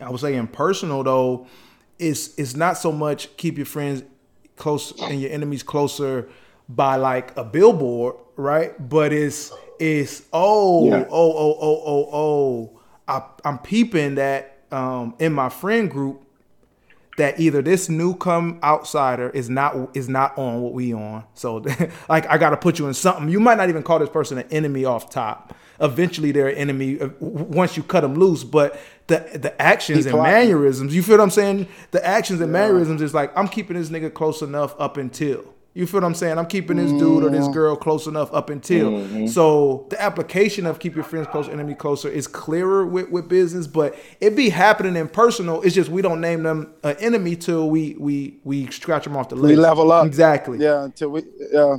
[0.00, 1.46] I would say in personal though,
[2.00, 4.02] it's it's not so much keep your friends
[4.56, 6.28] close and your enemies closer
[6.68, 8.72] by like a billboard, right?
[8.88, 11.04] But it's it's oh Yeah.
[11.10, 16.22] oh oh oh oh oh I, I'm peeping that um, in my friend group
[17.16, 21.24] that either this new come outsider is not is not on what we on.
[21.34, 21.64] So
[22.08, 23.28] like I got to put you in something.
[23.28, 25.54] You might not even call this person an enemy off top.
[25.80, 30.16] Eventually they're an enemy uh, once you cut them loose, but the the actions and
[30.16, 31.68] mannerisms, you feel what I'm saying?
[31.90, 35.86] The actions and mannerisms is like I'm keeping this nigga close enough up until You
[35.86, 36.36] feel what I'm saying?
[36.36, 37.52] I'm keeping this dude or this Mm.
[37.52, 38.90] girl close enough up until.
[38.90, 39.28] Mhm.
[39.28, 43.68] So the application of keep your friends close, enemy closer is clearer with, with business,
[43.68, 45.62] but it be happening in personal.
[45.62, 49.28] It's just we don't name them an enemy till we we we scratch them off
[49.28, 49.46] the list.
[49.46, 50.04] We level up.
[50.06, 50.58] Exactly.
[50.58, 51.76] Yeah, until we yeah.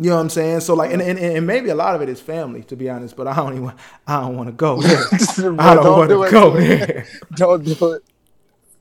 [0.00, 0.60] You know what I'm saying?
[0.60, 3.16] So like, and, and, and maybe a lot of it is family, to be honest.
[3.16, 3.72] But I don't even,
[4.06, 4.96] I don't want to go there.
[5.58, 6.30] I don't, Don't want do to it.
[6.30, 7.06] go there.
[7.34, 8.02] Don't do it.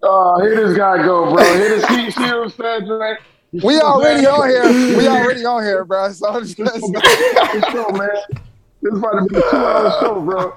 [0.04, 1.43] Oh, here this guy go, bro.
[1.43, 3.17] Here this see, see what I'm saying, man?
[3.51, 4.97] You We see what I'm already on here.
[4.97, 6.12] We already on here, bro.
[6.12, 8.10] So I'm just, This is about to be a show, man.
[8.81, 10.53] This is about to be a two-hour show, bro.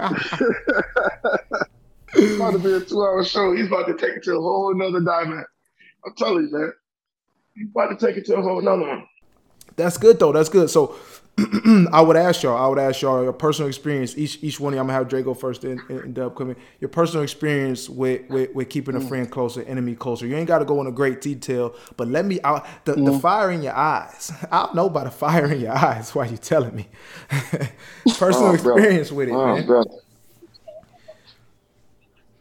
[2.14, 3.54] it's about to be a two-hour show.
[3.54, 5.44] He's about to take it to a whole another diamond.
[6.04, 6.72] I'm telling you, man.
[7.54, 9.06] He's about to take it to a whole another one.
[9.76, 10.32] That's good though.
[10.32, 10.68] That's good.
[10.70, 10.96] So
[11.92, 12.56] I would ask y'all.
[12.56, 14.16] I would ask y'all your personal experience.
[14.18, 14.80] Each each one of you.
[14.80, 16.56] I'm gonna have Draco first and, and Dub come in.
[16.80, 20.26] Your personal experience with with, with keeping a friend closer, enemy closer.
[20.26, 23.50] You ain't got to go into great detail, but let me out the, the fire
[23.50, 24.32] in your eyes.
[24.52, 26.14] I know by the fire in your eyes.
[26.14, 26.88] Why you telling me?
[28.18, 29.66] personal Oh, experience with it, Oh, man.
[29.66, 29.84] bro.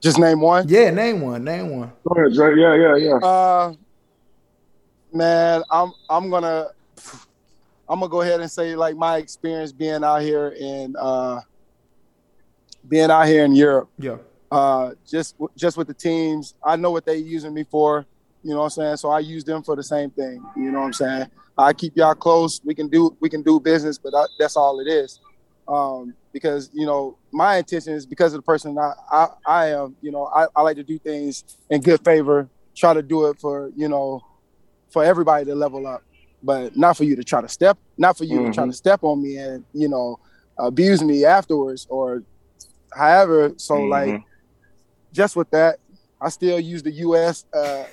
[0.01, 0.67] just name one.
[0.67, 1.43] Yeah, name one.
[1.43, 1.91] Name one.
[2.07, 2.55] Go ahead, Dre.
[2.59, 3.15] Yeah, yeah, yeah.
[3.15, 3.73] Uh,
[5.13, 6.69] man, I'm I'm gonna
[7.89, 11.41] I'm gonna go ahead and say like my experience being out here in uh,
[12.87, 13.89] being out here in Europe.
[13.97, 14.17] Yeah.
[14.51, 18.05] Uh, just just with the teams, I know what they using me for.
[18.43, 18.97] You know what I'm saying?
[18.97, 20.43] So I use them for the same thing.
[20.55, 21.27] You know what I'm saying?
[21.57, 22.61] I keep y'all close.
[22.63, 25.19] We can do we can do business, but I, that's all it is.
[25.67, 29.95] Um, because you know my intention is because of the person I I, I am.
[30.01, 32.49] You know I, I like to do things in good favor.
[32.75, 34.21] Try to do it for you know
[34.89, 36.03] for everybody to level up,
[36.41, 39.03] but not for you to try to step, not for you to try to step
[39.03, 40.17] on me and you know
[40.57, 42.23] abuse me afterwards or
[42.93, 43.53] however.
[43.57, 44.23] So like Mhm.
[45.13, 45.79] just with that,
[46.21, 47.45] I still use the U.S.
[47.53, 47.85] Uh,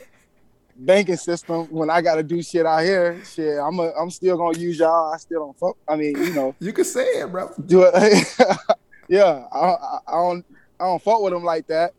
[0.79, 3.23] banking system when I got to do shit out here.
[3.25, 5.13] Shit, I'm a, I'm still gonna use y'all.
[5.13, 5.77] I still don't fuck.
[5.89, 7.51] I mean, you know, You can say it, bro.
[7.67, 8.27] do it.
[9.09, 10.45] yeah, I, I, I don't
[10.79, 11.93] I don't fuck with them like that,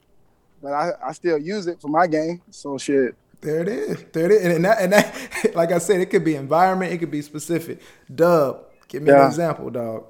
[0.62, 2.42] but I, I still use it for my game.
[2.52, 3.16] So shit.
[3.42, 4.04] There it is.
[4.14, 4.56] There it is.
[4.56, 6.92] And that, and that, like I said, it could be environment.
[6.94, 7.82] It could be specific.
[8.14, 10.06] Dub, give me an example, dog.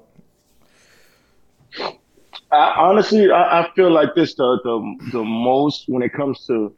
[2.52, 6.76] I, honestly, I, I feel like this the, the the most when it comes to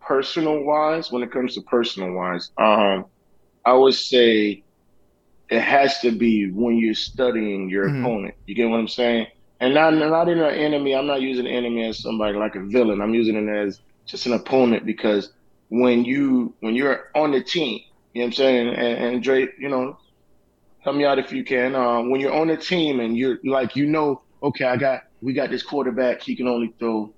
[0.00, 1.12] personal wise.
[1.12, 3.06] When it comes to personal wise, um,
[3.64, 4.64] I would say
[5.50, 8.00] it has to be when you're studying your Mhm.
[8.00, 8.34] opponent.
[8.46, 9.26] You get what I'm saying?
[9.60, 10.94] And not not in an enemy.
[10.94, 13.00] I'm not using enemy as somebody like a villain.
[13.02, 15.32] I'm using it as just an opponent because
[15.72, 17.80] when you when you're on the team,
[18.12, 18.68] you know what I'm saying?
[18.68, 19.96] And, and Dre, you know,
[20.80, 21.74] help me out if you can.
[21.74, 25.32] Uh, when you're on the team and you're like, you know, okay, I got, we
[25.32, 26.20] got this quarterback.
[26.20, 27.14] He can only throw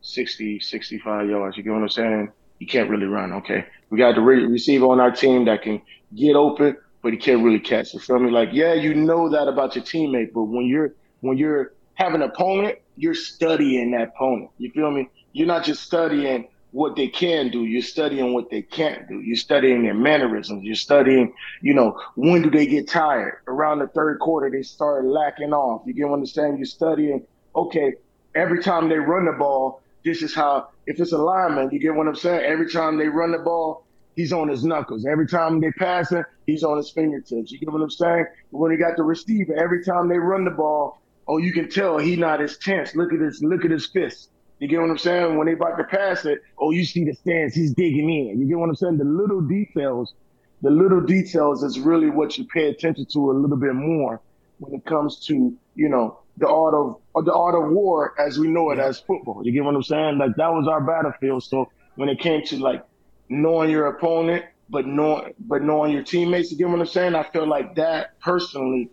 [0.00, 1.56] 60, 65 yards.
[1.56, 2.32] You get what I'm saying?
[2.58, 3.32] He can't really run.
[3.34, 3.64] Okay.
[3.90, 5.80] We got the re- receiver on our team that can
[6.16, 7.94] get open, but he can't really catch.
[7.94, 8.32] You feel me?
[8.32, 12.28] Like, yeah, you know that about your teammate, but when you're, when you're having an
[12.28, 14.50] opponent, you're studying that opponent.
[14.58, 15.08] You feel me?
[15.32, 17.64] You're not just studying what they can do.
[17.64, 19.20] You're studying what they can't do.
[19.20, 20.64] You're studying their mannerisms.
[20.64, 23.38] You're studying, you know, when do they get tired?
[23.46, 25.82] Around the third quarter, they start lacking off.
[25.86, 26.58] You get what I'm saying?
[26.58, 27.26] You're studying,
[27.56, 27.94] okay,
[28.34, 31.94] every time they run the ball, this is how, if it's a lineman, you get
[31.94, 32.44] what I'm saying?
[32.44, 35.06] Every time they run the ball, he's on his knuckles.
[35.06, 37.50] Every time they pass it, he's on his fingertips.
[37.50, 38.26] You get what I'm saying?
[38.50, 41.98] When he got the receiver, every time they run the ball, oh, you can tell
[41.98, 42.94] he not as tense.
[42.94, 44.30] Look at his, look at his fist.
[44.58, 45.36] You get what I'm saying?
[45.36, 48.40] When they about to pass it, oh, you see the stance, he's digging in.
[48.40, 48.98] You get what I'm saying?
[48.98, 50.14] The little details,
[50.62, 54.20] the little details is really what you pay attention to a little bit more
[54.58, 58.48] when it comes to, you know, the art of the art of war as we
[58.48, 59.42] know it as football.
[59.44, 60.18] You get what I'm saying?
[60.18, 61.42] Like that was our battlefield.
[61.44, 62.84] So when it came to like
[63.28, 67.14] knowing your opponent, but knowing but knowing your teammates, you get what I'm saying?
[67.14, 68.90] I feel like that personally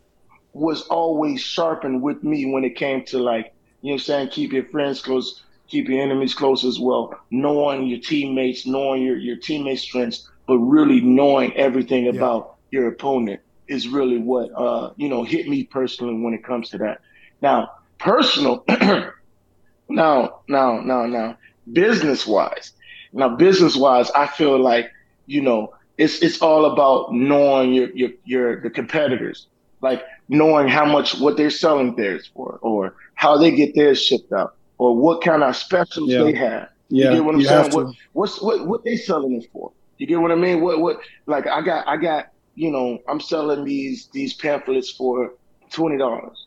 [0.54, 4.30] was always sharpened with me when it came to like, you know what I'm saying,
[4.30, 7.20] keep your friends close, keep your enemies close as well.
[7.32, 13.42] Knowing your teammates, knowing your, your teammates' strengths, but really knowing everything about your opponent
[13.68, 17.02] is really what uh, you know, hit me personally when it comes to that.
[17.42, 18.64] Now, personal
[19.90, 21.38] now, now, now, now,
[21.72, 22.74] business wise.
[23.14, 24.92] Now, business wise, I feel like,
[25.26, 29.48] you know, it's it's all about knowing your your your the competitors,
[29.82, 34.32] like knowing how much what they're selling theirs for, or how they get theirs shipped
[34.34, 36.24] out, or what kind of specials Yeah.
[36.24, 36.70] they have.
[36.90, 37.72] Yeah, you get what I'm you saying?
[37.72, 39.72] What what's what what they selling it for?
[39.98, 40.62] You get what I mean?
[40.62, 45.34] What what like I got I got you know I'm selling these these pamphlets for
[45.72, 46.46] twenty dollars,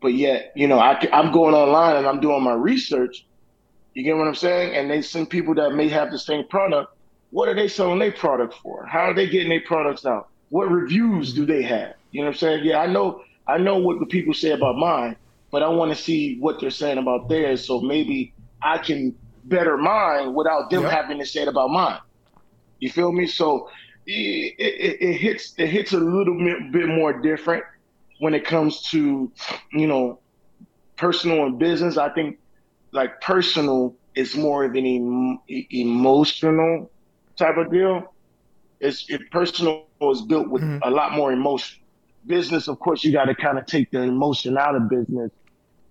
[0.00, 3.26] but yet you know I I'm going online and I'm doing my research.
[3.94, 4.76] You get what I'm saying?
[4.76, 6.94] And they send people that may have the same product.
[7.30, 8.86] What are they selling their product for?
[8.86, 10.28] How are they getting their products out?
[10.50, 11.94] what reviews do they have?
[12.10, 12.64] You know what I'm saying?
[12.64, 15.16] Yeah, I know I know what the people say about mine,
[15.50, 18.32] but I want to see what they're saying about theirs, so maybe
[18.62, 20.90] I can better mine without them Yep.
[20.92, 21.98] having to say it about mine.
[22.78, 23.26] You feel me?
[23.26, 23.68] So
[24.06, 27.64] it, it, it hits it hits a little bit, bit more different
[28.18, 29.32] when it comes to
[29.72, 30.20] you know
[30.96, 31.96] personal and business.
[31.96, 32.38] I think
[32.92, 35.38] like personal is more of an em-
[35.70, 36.90] emotional
[37.36, 38.14] type of deal.
[38.80, 40.80] It's it, personal is built with Mhm.
[40.82, 41.78] a lot more emotion.
[42.26, 45.30] Business, of course, you got to kind of take the emotion out of business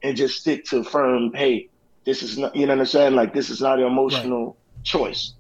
[0.04, 1.34] and just stick to firm.
[1.34, 1.70] Hey,
[2.06, 2.56] this is not.
[2.56, 3.16] You know what I'm saying?
[3.16, 5.34] Like this is not an emotional choice.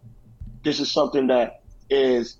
[0.63, 2.37] This is something that is.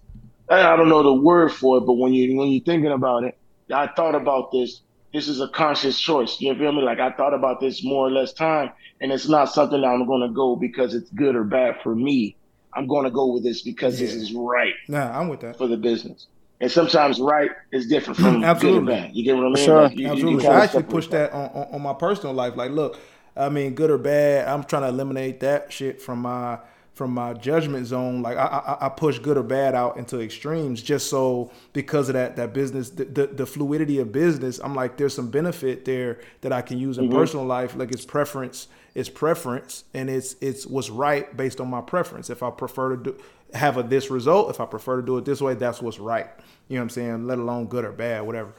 [0.50, 3.24] Eh, I don't know the word for it, but when you when you're thinking about
[3.24, 3.38] it,
[3.74, 4.82] I thought about this.
[5.14, 6.40] This is a conscious choice.
[6.40, 6.82] You feel me?
[6.82, 10.06] Like I thought about this more or less time, and it's not something that I'm
[10.06, 12.36] going to go because it's good or bad for me.
[12.74, 15.58] I'm going to go with this because this is right Nah, I'm with that.
[15.58, 16.28] for the business.
[16.62, 18.94] And sometimes right is different from good Absolutely.
[18.94, 19.16] and bad.
[19.16, 19.56] You get what I mean?
[19.66, 19.82] Sure.
[19.84, 20.42] Like, you- you- you Absolutely.
[20.44, 22.56] kinda I actually push that on, on, on my personal life.
[22.58, 22.98] Like, look,
[23.38, 26.60] I mean, good or bad, I'm trying to eliminate that shit from my
[27.00, 28.22] from my judgment zone.
[28.22, 32.14] Like, I I, I push good or bad out into extremes just so because of
[32.16, 34.60] that that business, the, the, the fluidity of business.
[34.62, 37.16] I'm like, there's some benefit there that I can use in mm-hmm.
[37.16, 37.74] personal life.
[37.78, 42.30] Like, it's preference, it's preference, and it's it's what's right based on my preference.
[42.30, 43.18] If I prefer to do
[43.54, 46.28] have a this result, if I prefer to do it this way, that's what's right.
[46.68, 47.28] You know what I'm saying?
[47.28, 48.54] Let alone good or bad, whatever.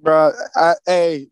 [0.00, 1.26] Bro, I, hey,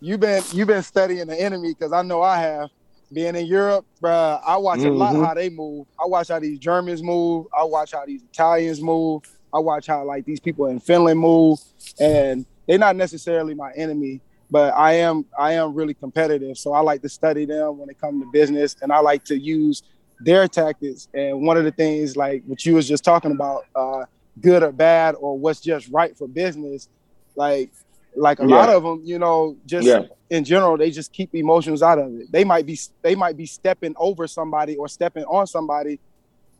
[0.00, 2.68] you've been you've been studying the enemy because I know I have.
[3.12, 5.24] Being in Europe, bro, I watch a lot Mhm.
[5.24, 5.86] how they move.
[5.98, 7.46] I watch how these Germans move.
[7.56, 9.22] I watch how these Italians move.
[9.52, 11.58] I watch how like these people in Finland move,
[11.98, 16.56] and they're not necessarily my enemy, but I am I am really competitive.
[16.56, 19.36] So I like to study them when it comes to business, and I like to
[19.36, 19.82] use
[20.20, 21.08] their tactics.
[21.12, 24.04] And one of the things like what you was just talking about, uh,
[24.40, 26.88] good or bad, or what's just right for business,
[27.34, 27.72] like
[28.16, 28.56] like a Yeah.
[28.56, 30.06] lot of them, you know, just Yeah.
[30.30, 32.30] in general, they just keep emotions out of it.
[32.32, 36.00] They might be they might be stepping over somebody or stepping on somebody,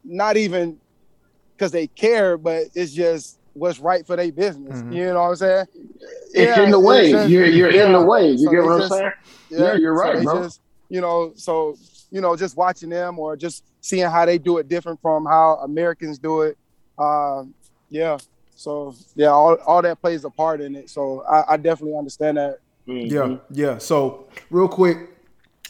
[0.04, 0.78] not even
[1.56, 4.80] because they care, but it's just what's right for their business.
[4.80, 4.94] Mhm.
[4.94, 5.66] You know what I'm saying?
[6.32, 7.10] It's Yeah, in the it's way.
[7.10, 8.30] just- you're you're in the way.
[8.30, 9.12] You So get they what I'm just- saying?
[9.50, 10.42] Yeah, you're right, they bro.
[10.44, 11.74] Just, you know, so
[12.12, 15.58] you know, just watching them or just seeing how they do it different from how
[15.62, 16.56] Americans do it.
[16.98, 17.54] Um,
[17.88, 18.18] yeah.
[18.60, 20.90] So yeah, all, all that plays a part in it.
[20.90, 22.58] So I, I definitely understand that.
[22.86, 23.10] Mhm.
[23.10, 23.78] Yeah, yeah.
[23.78, 24.98] So real quick,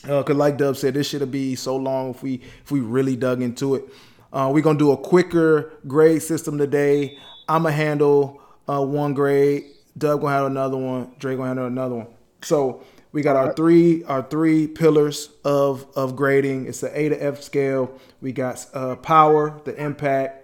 [0.02, 3.42] because like Dub said, this should be so long if we if we really dug
[3.42, 3.84] into it.
[4.32, 7.16] Uh, we're gonna do a quicker grade system today.
[7.48, 9.66] I'm gonna handle uh, one grade.
[9.96, 11.12] Dub gonna handle another one.
[11.20, 12.06] Dre gonna handle another one.
[12.42, 16.66] So we got our three our three pillars of of grading.
[16.66, 17.92] It's the A to F scale.
[18.20, 20.39] We got uh, power, the impact,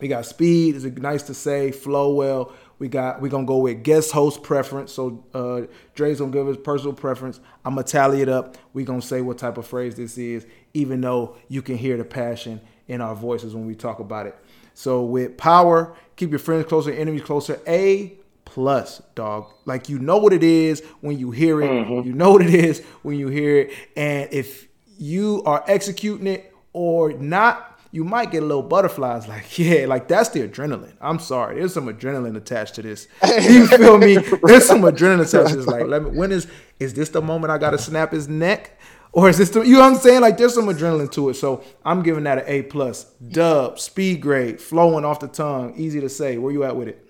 [0.00, 0.76] we got speed.
[0.76, 1.70] Is it nice to say?
[1.70, 2.52] Flow well.
[2.78, 3.20] We got.
[3.20, 4.92] We're gonna go with guest host preference.
[4.92, 5.62] So uh,
[5.94, 7.40] Dre's gonna give us personal preference.
[7.64, 8.56] I'm gonna tally it up.
[8.72, 12.04] We gonna say what type of phrase this is, even though you can hear the
[12.04, 14.36] passion in our voices when we talk about it.
[14.74, 17.60] So with power, keep your friends closer, enemies closer.
[17.66, 18.14] A
[18.46, 19.52] plus, dog.
[19.64, 21.88] Like you know what it is when you hear it.
[22.06, 23.72] You know what it is when you hear it.
[23.96, 29.26] And if you are executing it or not, you might get a little butterflies.
[29.26, 30.92] Like, yeah, like that's the adrenaline.
[31.00, 31.56] I'm sorry.
[31.56, 33.08] There's some adrenaline attached to this.
[33.40, 34.16] You feel me?
[34.16, 35.66] There's some adrenaline attached to this.
[35.66, 36.46] Like, let me, when is
[36.78, 38.78] is this the moment I gotta snap his neck?
[39.12, 40.20] Or is this the you know what I'm saying?
[40.20, 41.34] Like there's some adrenaline to it.
[41.34, 43.04] So I'm giving that an A plus.
[43.14, 46.38] Dub, speed grade, flowing off the tongue, easy to say.
[46.38, 47.06] Where you at with it?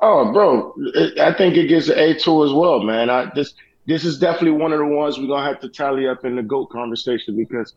[0.00, 0.74] Oh, bro,
[1.20, 3.10] I think it gets an A two as well, man.
[3.10, 3.54] I this
[3.86, 6.42] this is definitely one of the ones we're gonna have to tally up in the
[6.42, 7.74] goat conversation because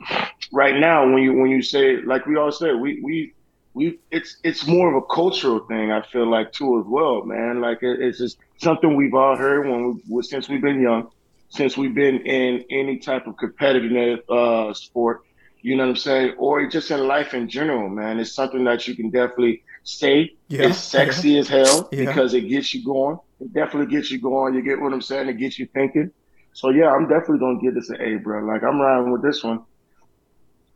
[0.52, 3.34] right now, when you when you say like we all said, we we
[3.74, 5.92] we it's it's more of a cultural thing.
[5.92, 7.62] I feel like too as well, man.
[7.62, 11.10] Like it, it's just something we've all heard when we since we've been young,
[11.50, 15.22] since we've been in any type of competitive uh, sport.
[15.64, 16.36] You know what I'm saying?
[16.40, 18.20] Or just in life in general, man.
[18.20, 20.32] It's something that you can definitely say.
[20.48, 22.06] Yeah, It's sexy as hell Yeah.
[22.06, 23.20] because it gets you going.
[23.40, 24.56] It definitely gets you going.
[24.56, 25.30] You get what I'm saying?
[25.30, 26.10] It gets you thinking.
[26.54, 28.44] So yeah, I'm definitely gonna give this an A, bro.
[28.44, 29.64] Like I'm riding with this one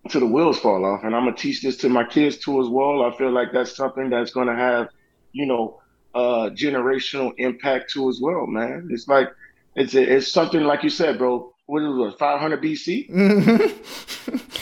[0.09, 2.67] till the wheels fall off, and I'm gonna teach this to my kids too as
[2.67, 3.03] well.
[3.03, 4.89] I feel like that's something that's gonna have,
[5.31, 5.81] you know,
[6.13, 8.87] uh, generational impact too as well, man.
[8.91, 9.29] It's like
[9.75, 11.51] it's a, it's something like you said, bro.
[11.67, 12.19] What is it?
[12.19, 13.09] 500 BC?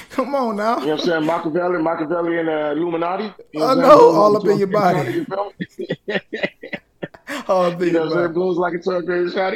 [0.12, 0.80] Come on now.
[0.80, 1.26] You know what I'm saying?
[1.26, 3.34] Machiavelli, Machiavelli, and uh, Illuminati.
[3.52, 5.26] You I I'm know, all up in your body.
[7.62, 7.84] You feel me?
[7.84, 8.34] Oh, You know what I'm?
[8.34, 9.54] Blows like a third grade shot.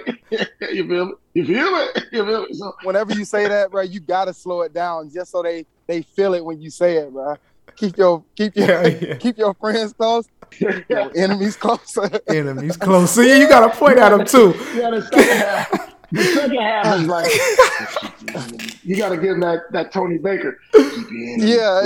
[0.72, 1.14] you feel me?
[1.34, 2.04] You feel it?
[2.12, 2.56] You feel it?
[2.56, 6.02] So, Whenever you say that, bro, you gotta slow it down just so they they
[6.02, 7.36] feel it when you say it, bro.
[7.76, 9.16] keep your keep your Yeah, yeah.
[9.16, 10.26] keep your friends close,
[10.89, 11.98] your enemies close.
[12.28, 13.12] Enemies close.
[13.12, 14.54] See, you got to point at them too.
[16.12, 16.86] Yeah, the second half.
[16.86, 20.60] The second half is like you got to give him that that Tony Baker.
[20.74, 21.82] Keep your enemies yeah,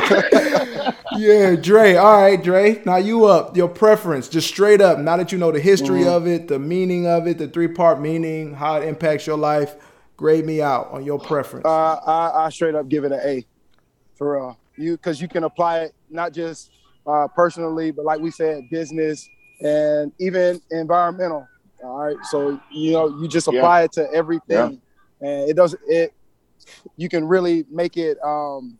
[0.00, 0.92] yeah.
[1.16, 1.96] Yeah, Dre.
[1.96, 2.80] All right, Dre.
[2.84, 3.56] Now you up.
[3.56, 4.98] Your preference, just straight up.
[4.98, 6.08] Now that you know the history Mm-hmm.
[6.10, 9.74] of it, the meaning of it, the three part meaning, how it impacts your life,
[10.16, 11.64] grade me out on your preference.
[11.66, 13.44] Uh, I, I straight up give it an A,
[14.16, 14.58] for real.
[14.76, 16.70] You because you can apply it not just
[17.06, 19.26] uh, personally, but like we said, business
[19.60, 21.48] and even environmental.
[21.82, 23.60] All right, so you know you just Yeah.
[23.60, 24.80] apply it to everything,
[25.20, 26.12] and it doesn't it.
[26.96, 28.18] You can really make it.
[28.24, 28.78] Um,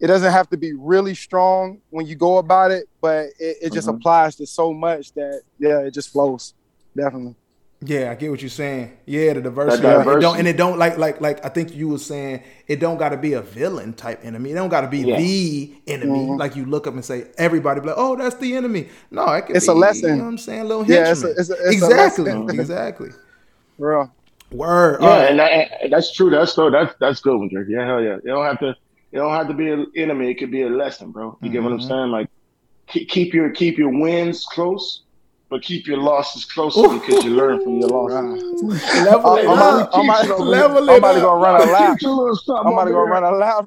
[0.00, 3.72] it doesn't have to be really strong when you go about it, but it, it
[3.72, 3.96] just Mhm.
[3.96, 6.54] applies to so much that yeah, it just flows.
[6.96, 7.34] Definitely.
[7.82, 8.96] Yeah, I get what you're saying.
[9.04, 9.86] Yeah, the diversity.
[9.86, 10.10] of it.
[10.16, 12.96] It don't and it don't like like like I think you were saying it don't
[12.96, 14.52] got to be a villain type enemy.
[14.52, 15.18] It don't got to be Yeah.
[15.18, 16.26] the enemy.
[16.36, 18.88] Like you look up and say everybody be like, oh, that's the enemy.
[19.10, 20.08] No, it could It's be, a lesson.
[20.10, 20.64] You know what I'm saying?
[20.64, 21.34] little Yeah, it's a- henchman.
[21.40, 22.50] it's a- it's exactly, lesson.
[22.60, 23.10] exactly.
[23.78, 24.12] For real.
[24.52, 24.98] Word.
[25.02, 25.30] Yeah, All right.
[25.30, 26.30] and, that, and that's true.
[26.30, 27.66] That's so that's that's good one, Drake.
[27.68, 28.14] Yeah, hell yeah.
[28.16, 28.74] You don't have to.
[29.12, 30.30] You don't have to be an enemy.
[30.30, 31.36] It could be a lesson, bro.
[31.42, 31.88] You get what I'm Mm-hmm.
[31.88, 32.10] saying?
[32.10, 32.28] Like
[32.88, 35.02] keep, keep your keep your wins close,
[35.48, 38.42] but keep your losses closer because you learn from your losses.
[38.94, 39.90] Level I'm, it I'm, up.
[39.92, 41.98] I'm, I'm, Keep it Level I'm it about to go run a lap.
[41.98, 43.66] Teach you a little something I'm about to go run a lap.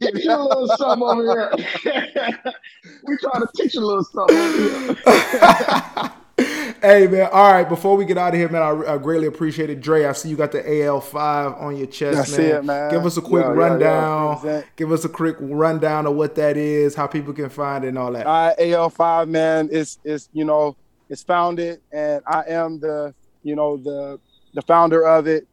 [0.00, 1.52] Teach you a little something over here.
[3.04, 4.96] we trying to teach you a little something over here.
[6.82, 7.68] hey man, all right.
[7.68, 10.04] Before we get out of here, man, I, I greatly appreciate it, Dre.
[10.04, 12.56] I see you got the AL five on your chest, That's man.
[12.56, 12.90] it, man.
[12.90, 13.68] Give us a quick Yeah, yeah, yeah.
[13.68, 14.64] rundown.
[14.76, 17.98] Give us a quick rundown of what that is, how people can find it, and
[17.98, 18.26] all that.
[18.26, 20.76] uh, AL5 man is is you know
[21.08, 24.18] it's founded and I am the you know the
[24.54, 25.46] the founder of it.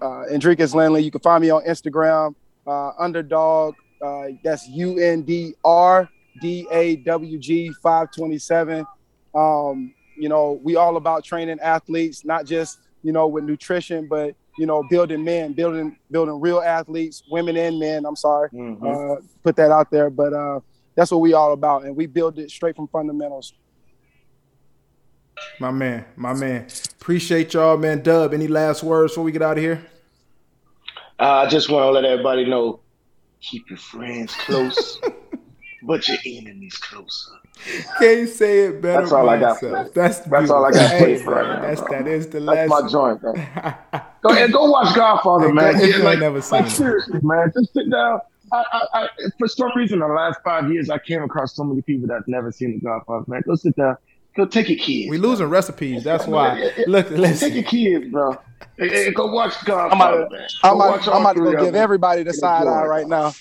[0.00, 1.02] Uh, Enriquez Lindley.
[1.02, 2.34] You can find me on Instagram.
[2.66, 3.74] Uh, underdog.
[4.02, 6.08] Uh, that's U N D R
[6.40, 8.86] D A W G 527.
[9.34, 14.34] Um, you know we all about training athletes, not just you know with nutrition, but
[14.58, 18.04] you know building men, building building real athletes, women and men.
[18.06, 18.48] I'm sorry.
[18.50, 19.18] Mhm.
[19.18, 20.10] uh, put that out there.
[20.10, 20.60] But uh,
[20.94, 23.52] that's what we all about, and we build it straight from fundamentals.
[25.60, 26.66] My man, my man.
[27.00, 28.02] Appreciate y'all, man.
[28.02, 29.84] Dub, any last words before we get out of here?
[31.18, 32.80] Uh, I just want to let everybody know:
[33.40, 35.00] keep your friends close,
[35.82, 37.30] but your enemies closer.
[37.98, 39.02] Can't say it better.
[39.02, 39.62] That's all I got.
[39.62, 39.94] myself.
[39.94, 41.90] That's That's all I got to Hey, say for right now, That's bro.
[41.90, 42.82] that is the That's last.
[42.82, 43.32] my joint, bro.
[44.22, 45.74] Go ahead, go watch Godfather, man.
[45.74, 46.76] go- if you ain't like, never seen like it.
[46.76, 48.20] seriously, man, just sit down.
[48.52, 49.08] I, I, I,
[49.38, 52.50] for some reason, the last five years, I came across so many people that never
[52.50, 53.42] seen the Godfather, man.
[53.46, 53.96] Go sit down.
[54.36, 55.10] Go take your kids.
[55.10, 56.02] We losing recipes.
[56.04, 56.70] That's why.
[56.86, 57.10] Look, listen.
[57.10, 57.52] Take listen.
[57.54, 58.32] your kids, bro.
[58.76, 60.28] Hey, hey, go watch I'm Godfather.
[60.62, 63.06] I'm Go about, watch I'm all about to go give everybody the side eye right
[63.06, 63.32] now.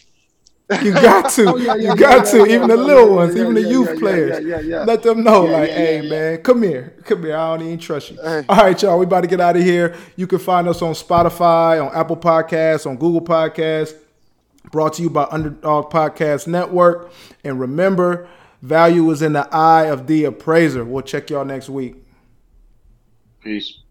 [0.82, 1.46] You got to.
[1.50, 2.38] Oh, yeah, yeah, you got yeah, to.
[2.40, 4.46] yeah, Even yeah, the little yeah, ones, yeah, even the youth yeah, yeah, players.
[4.46, 4.84] yeah, yeah, yeah.
[4.84, 6.10] Let them know, Yeah, like, yeah, hey, yeah, yeah.
[6.10, 6.96] man, come here.
[7.06, 7.36] Come here.
[7.38, 8.18] I don't even trust you.
[8.22, 8.44] Hey.
[8.48, 9.00] All right, y'all.
[9.00, 9.96] We about to get out of here.
[10.16, 13.96] You can find us on Spotify, on Apple Podcasts, on Google Podcasts.
[14.72, 17.12] Brought to you by Underdog Podcast Network.
[17.44, 18.28] And remember,
[18.64, 20.84] value is in the eye of the appraiser.
[20.86, 21.98] We'll check y'all next week.
[23.42, 23.83] Peace.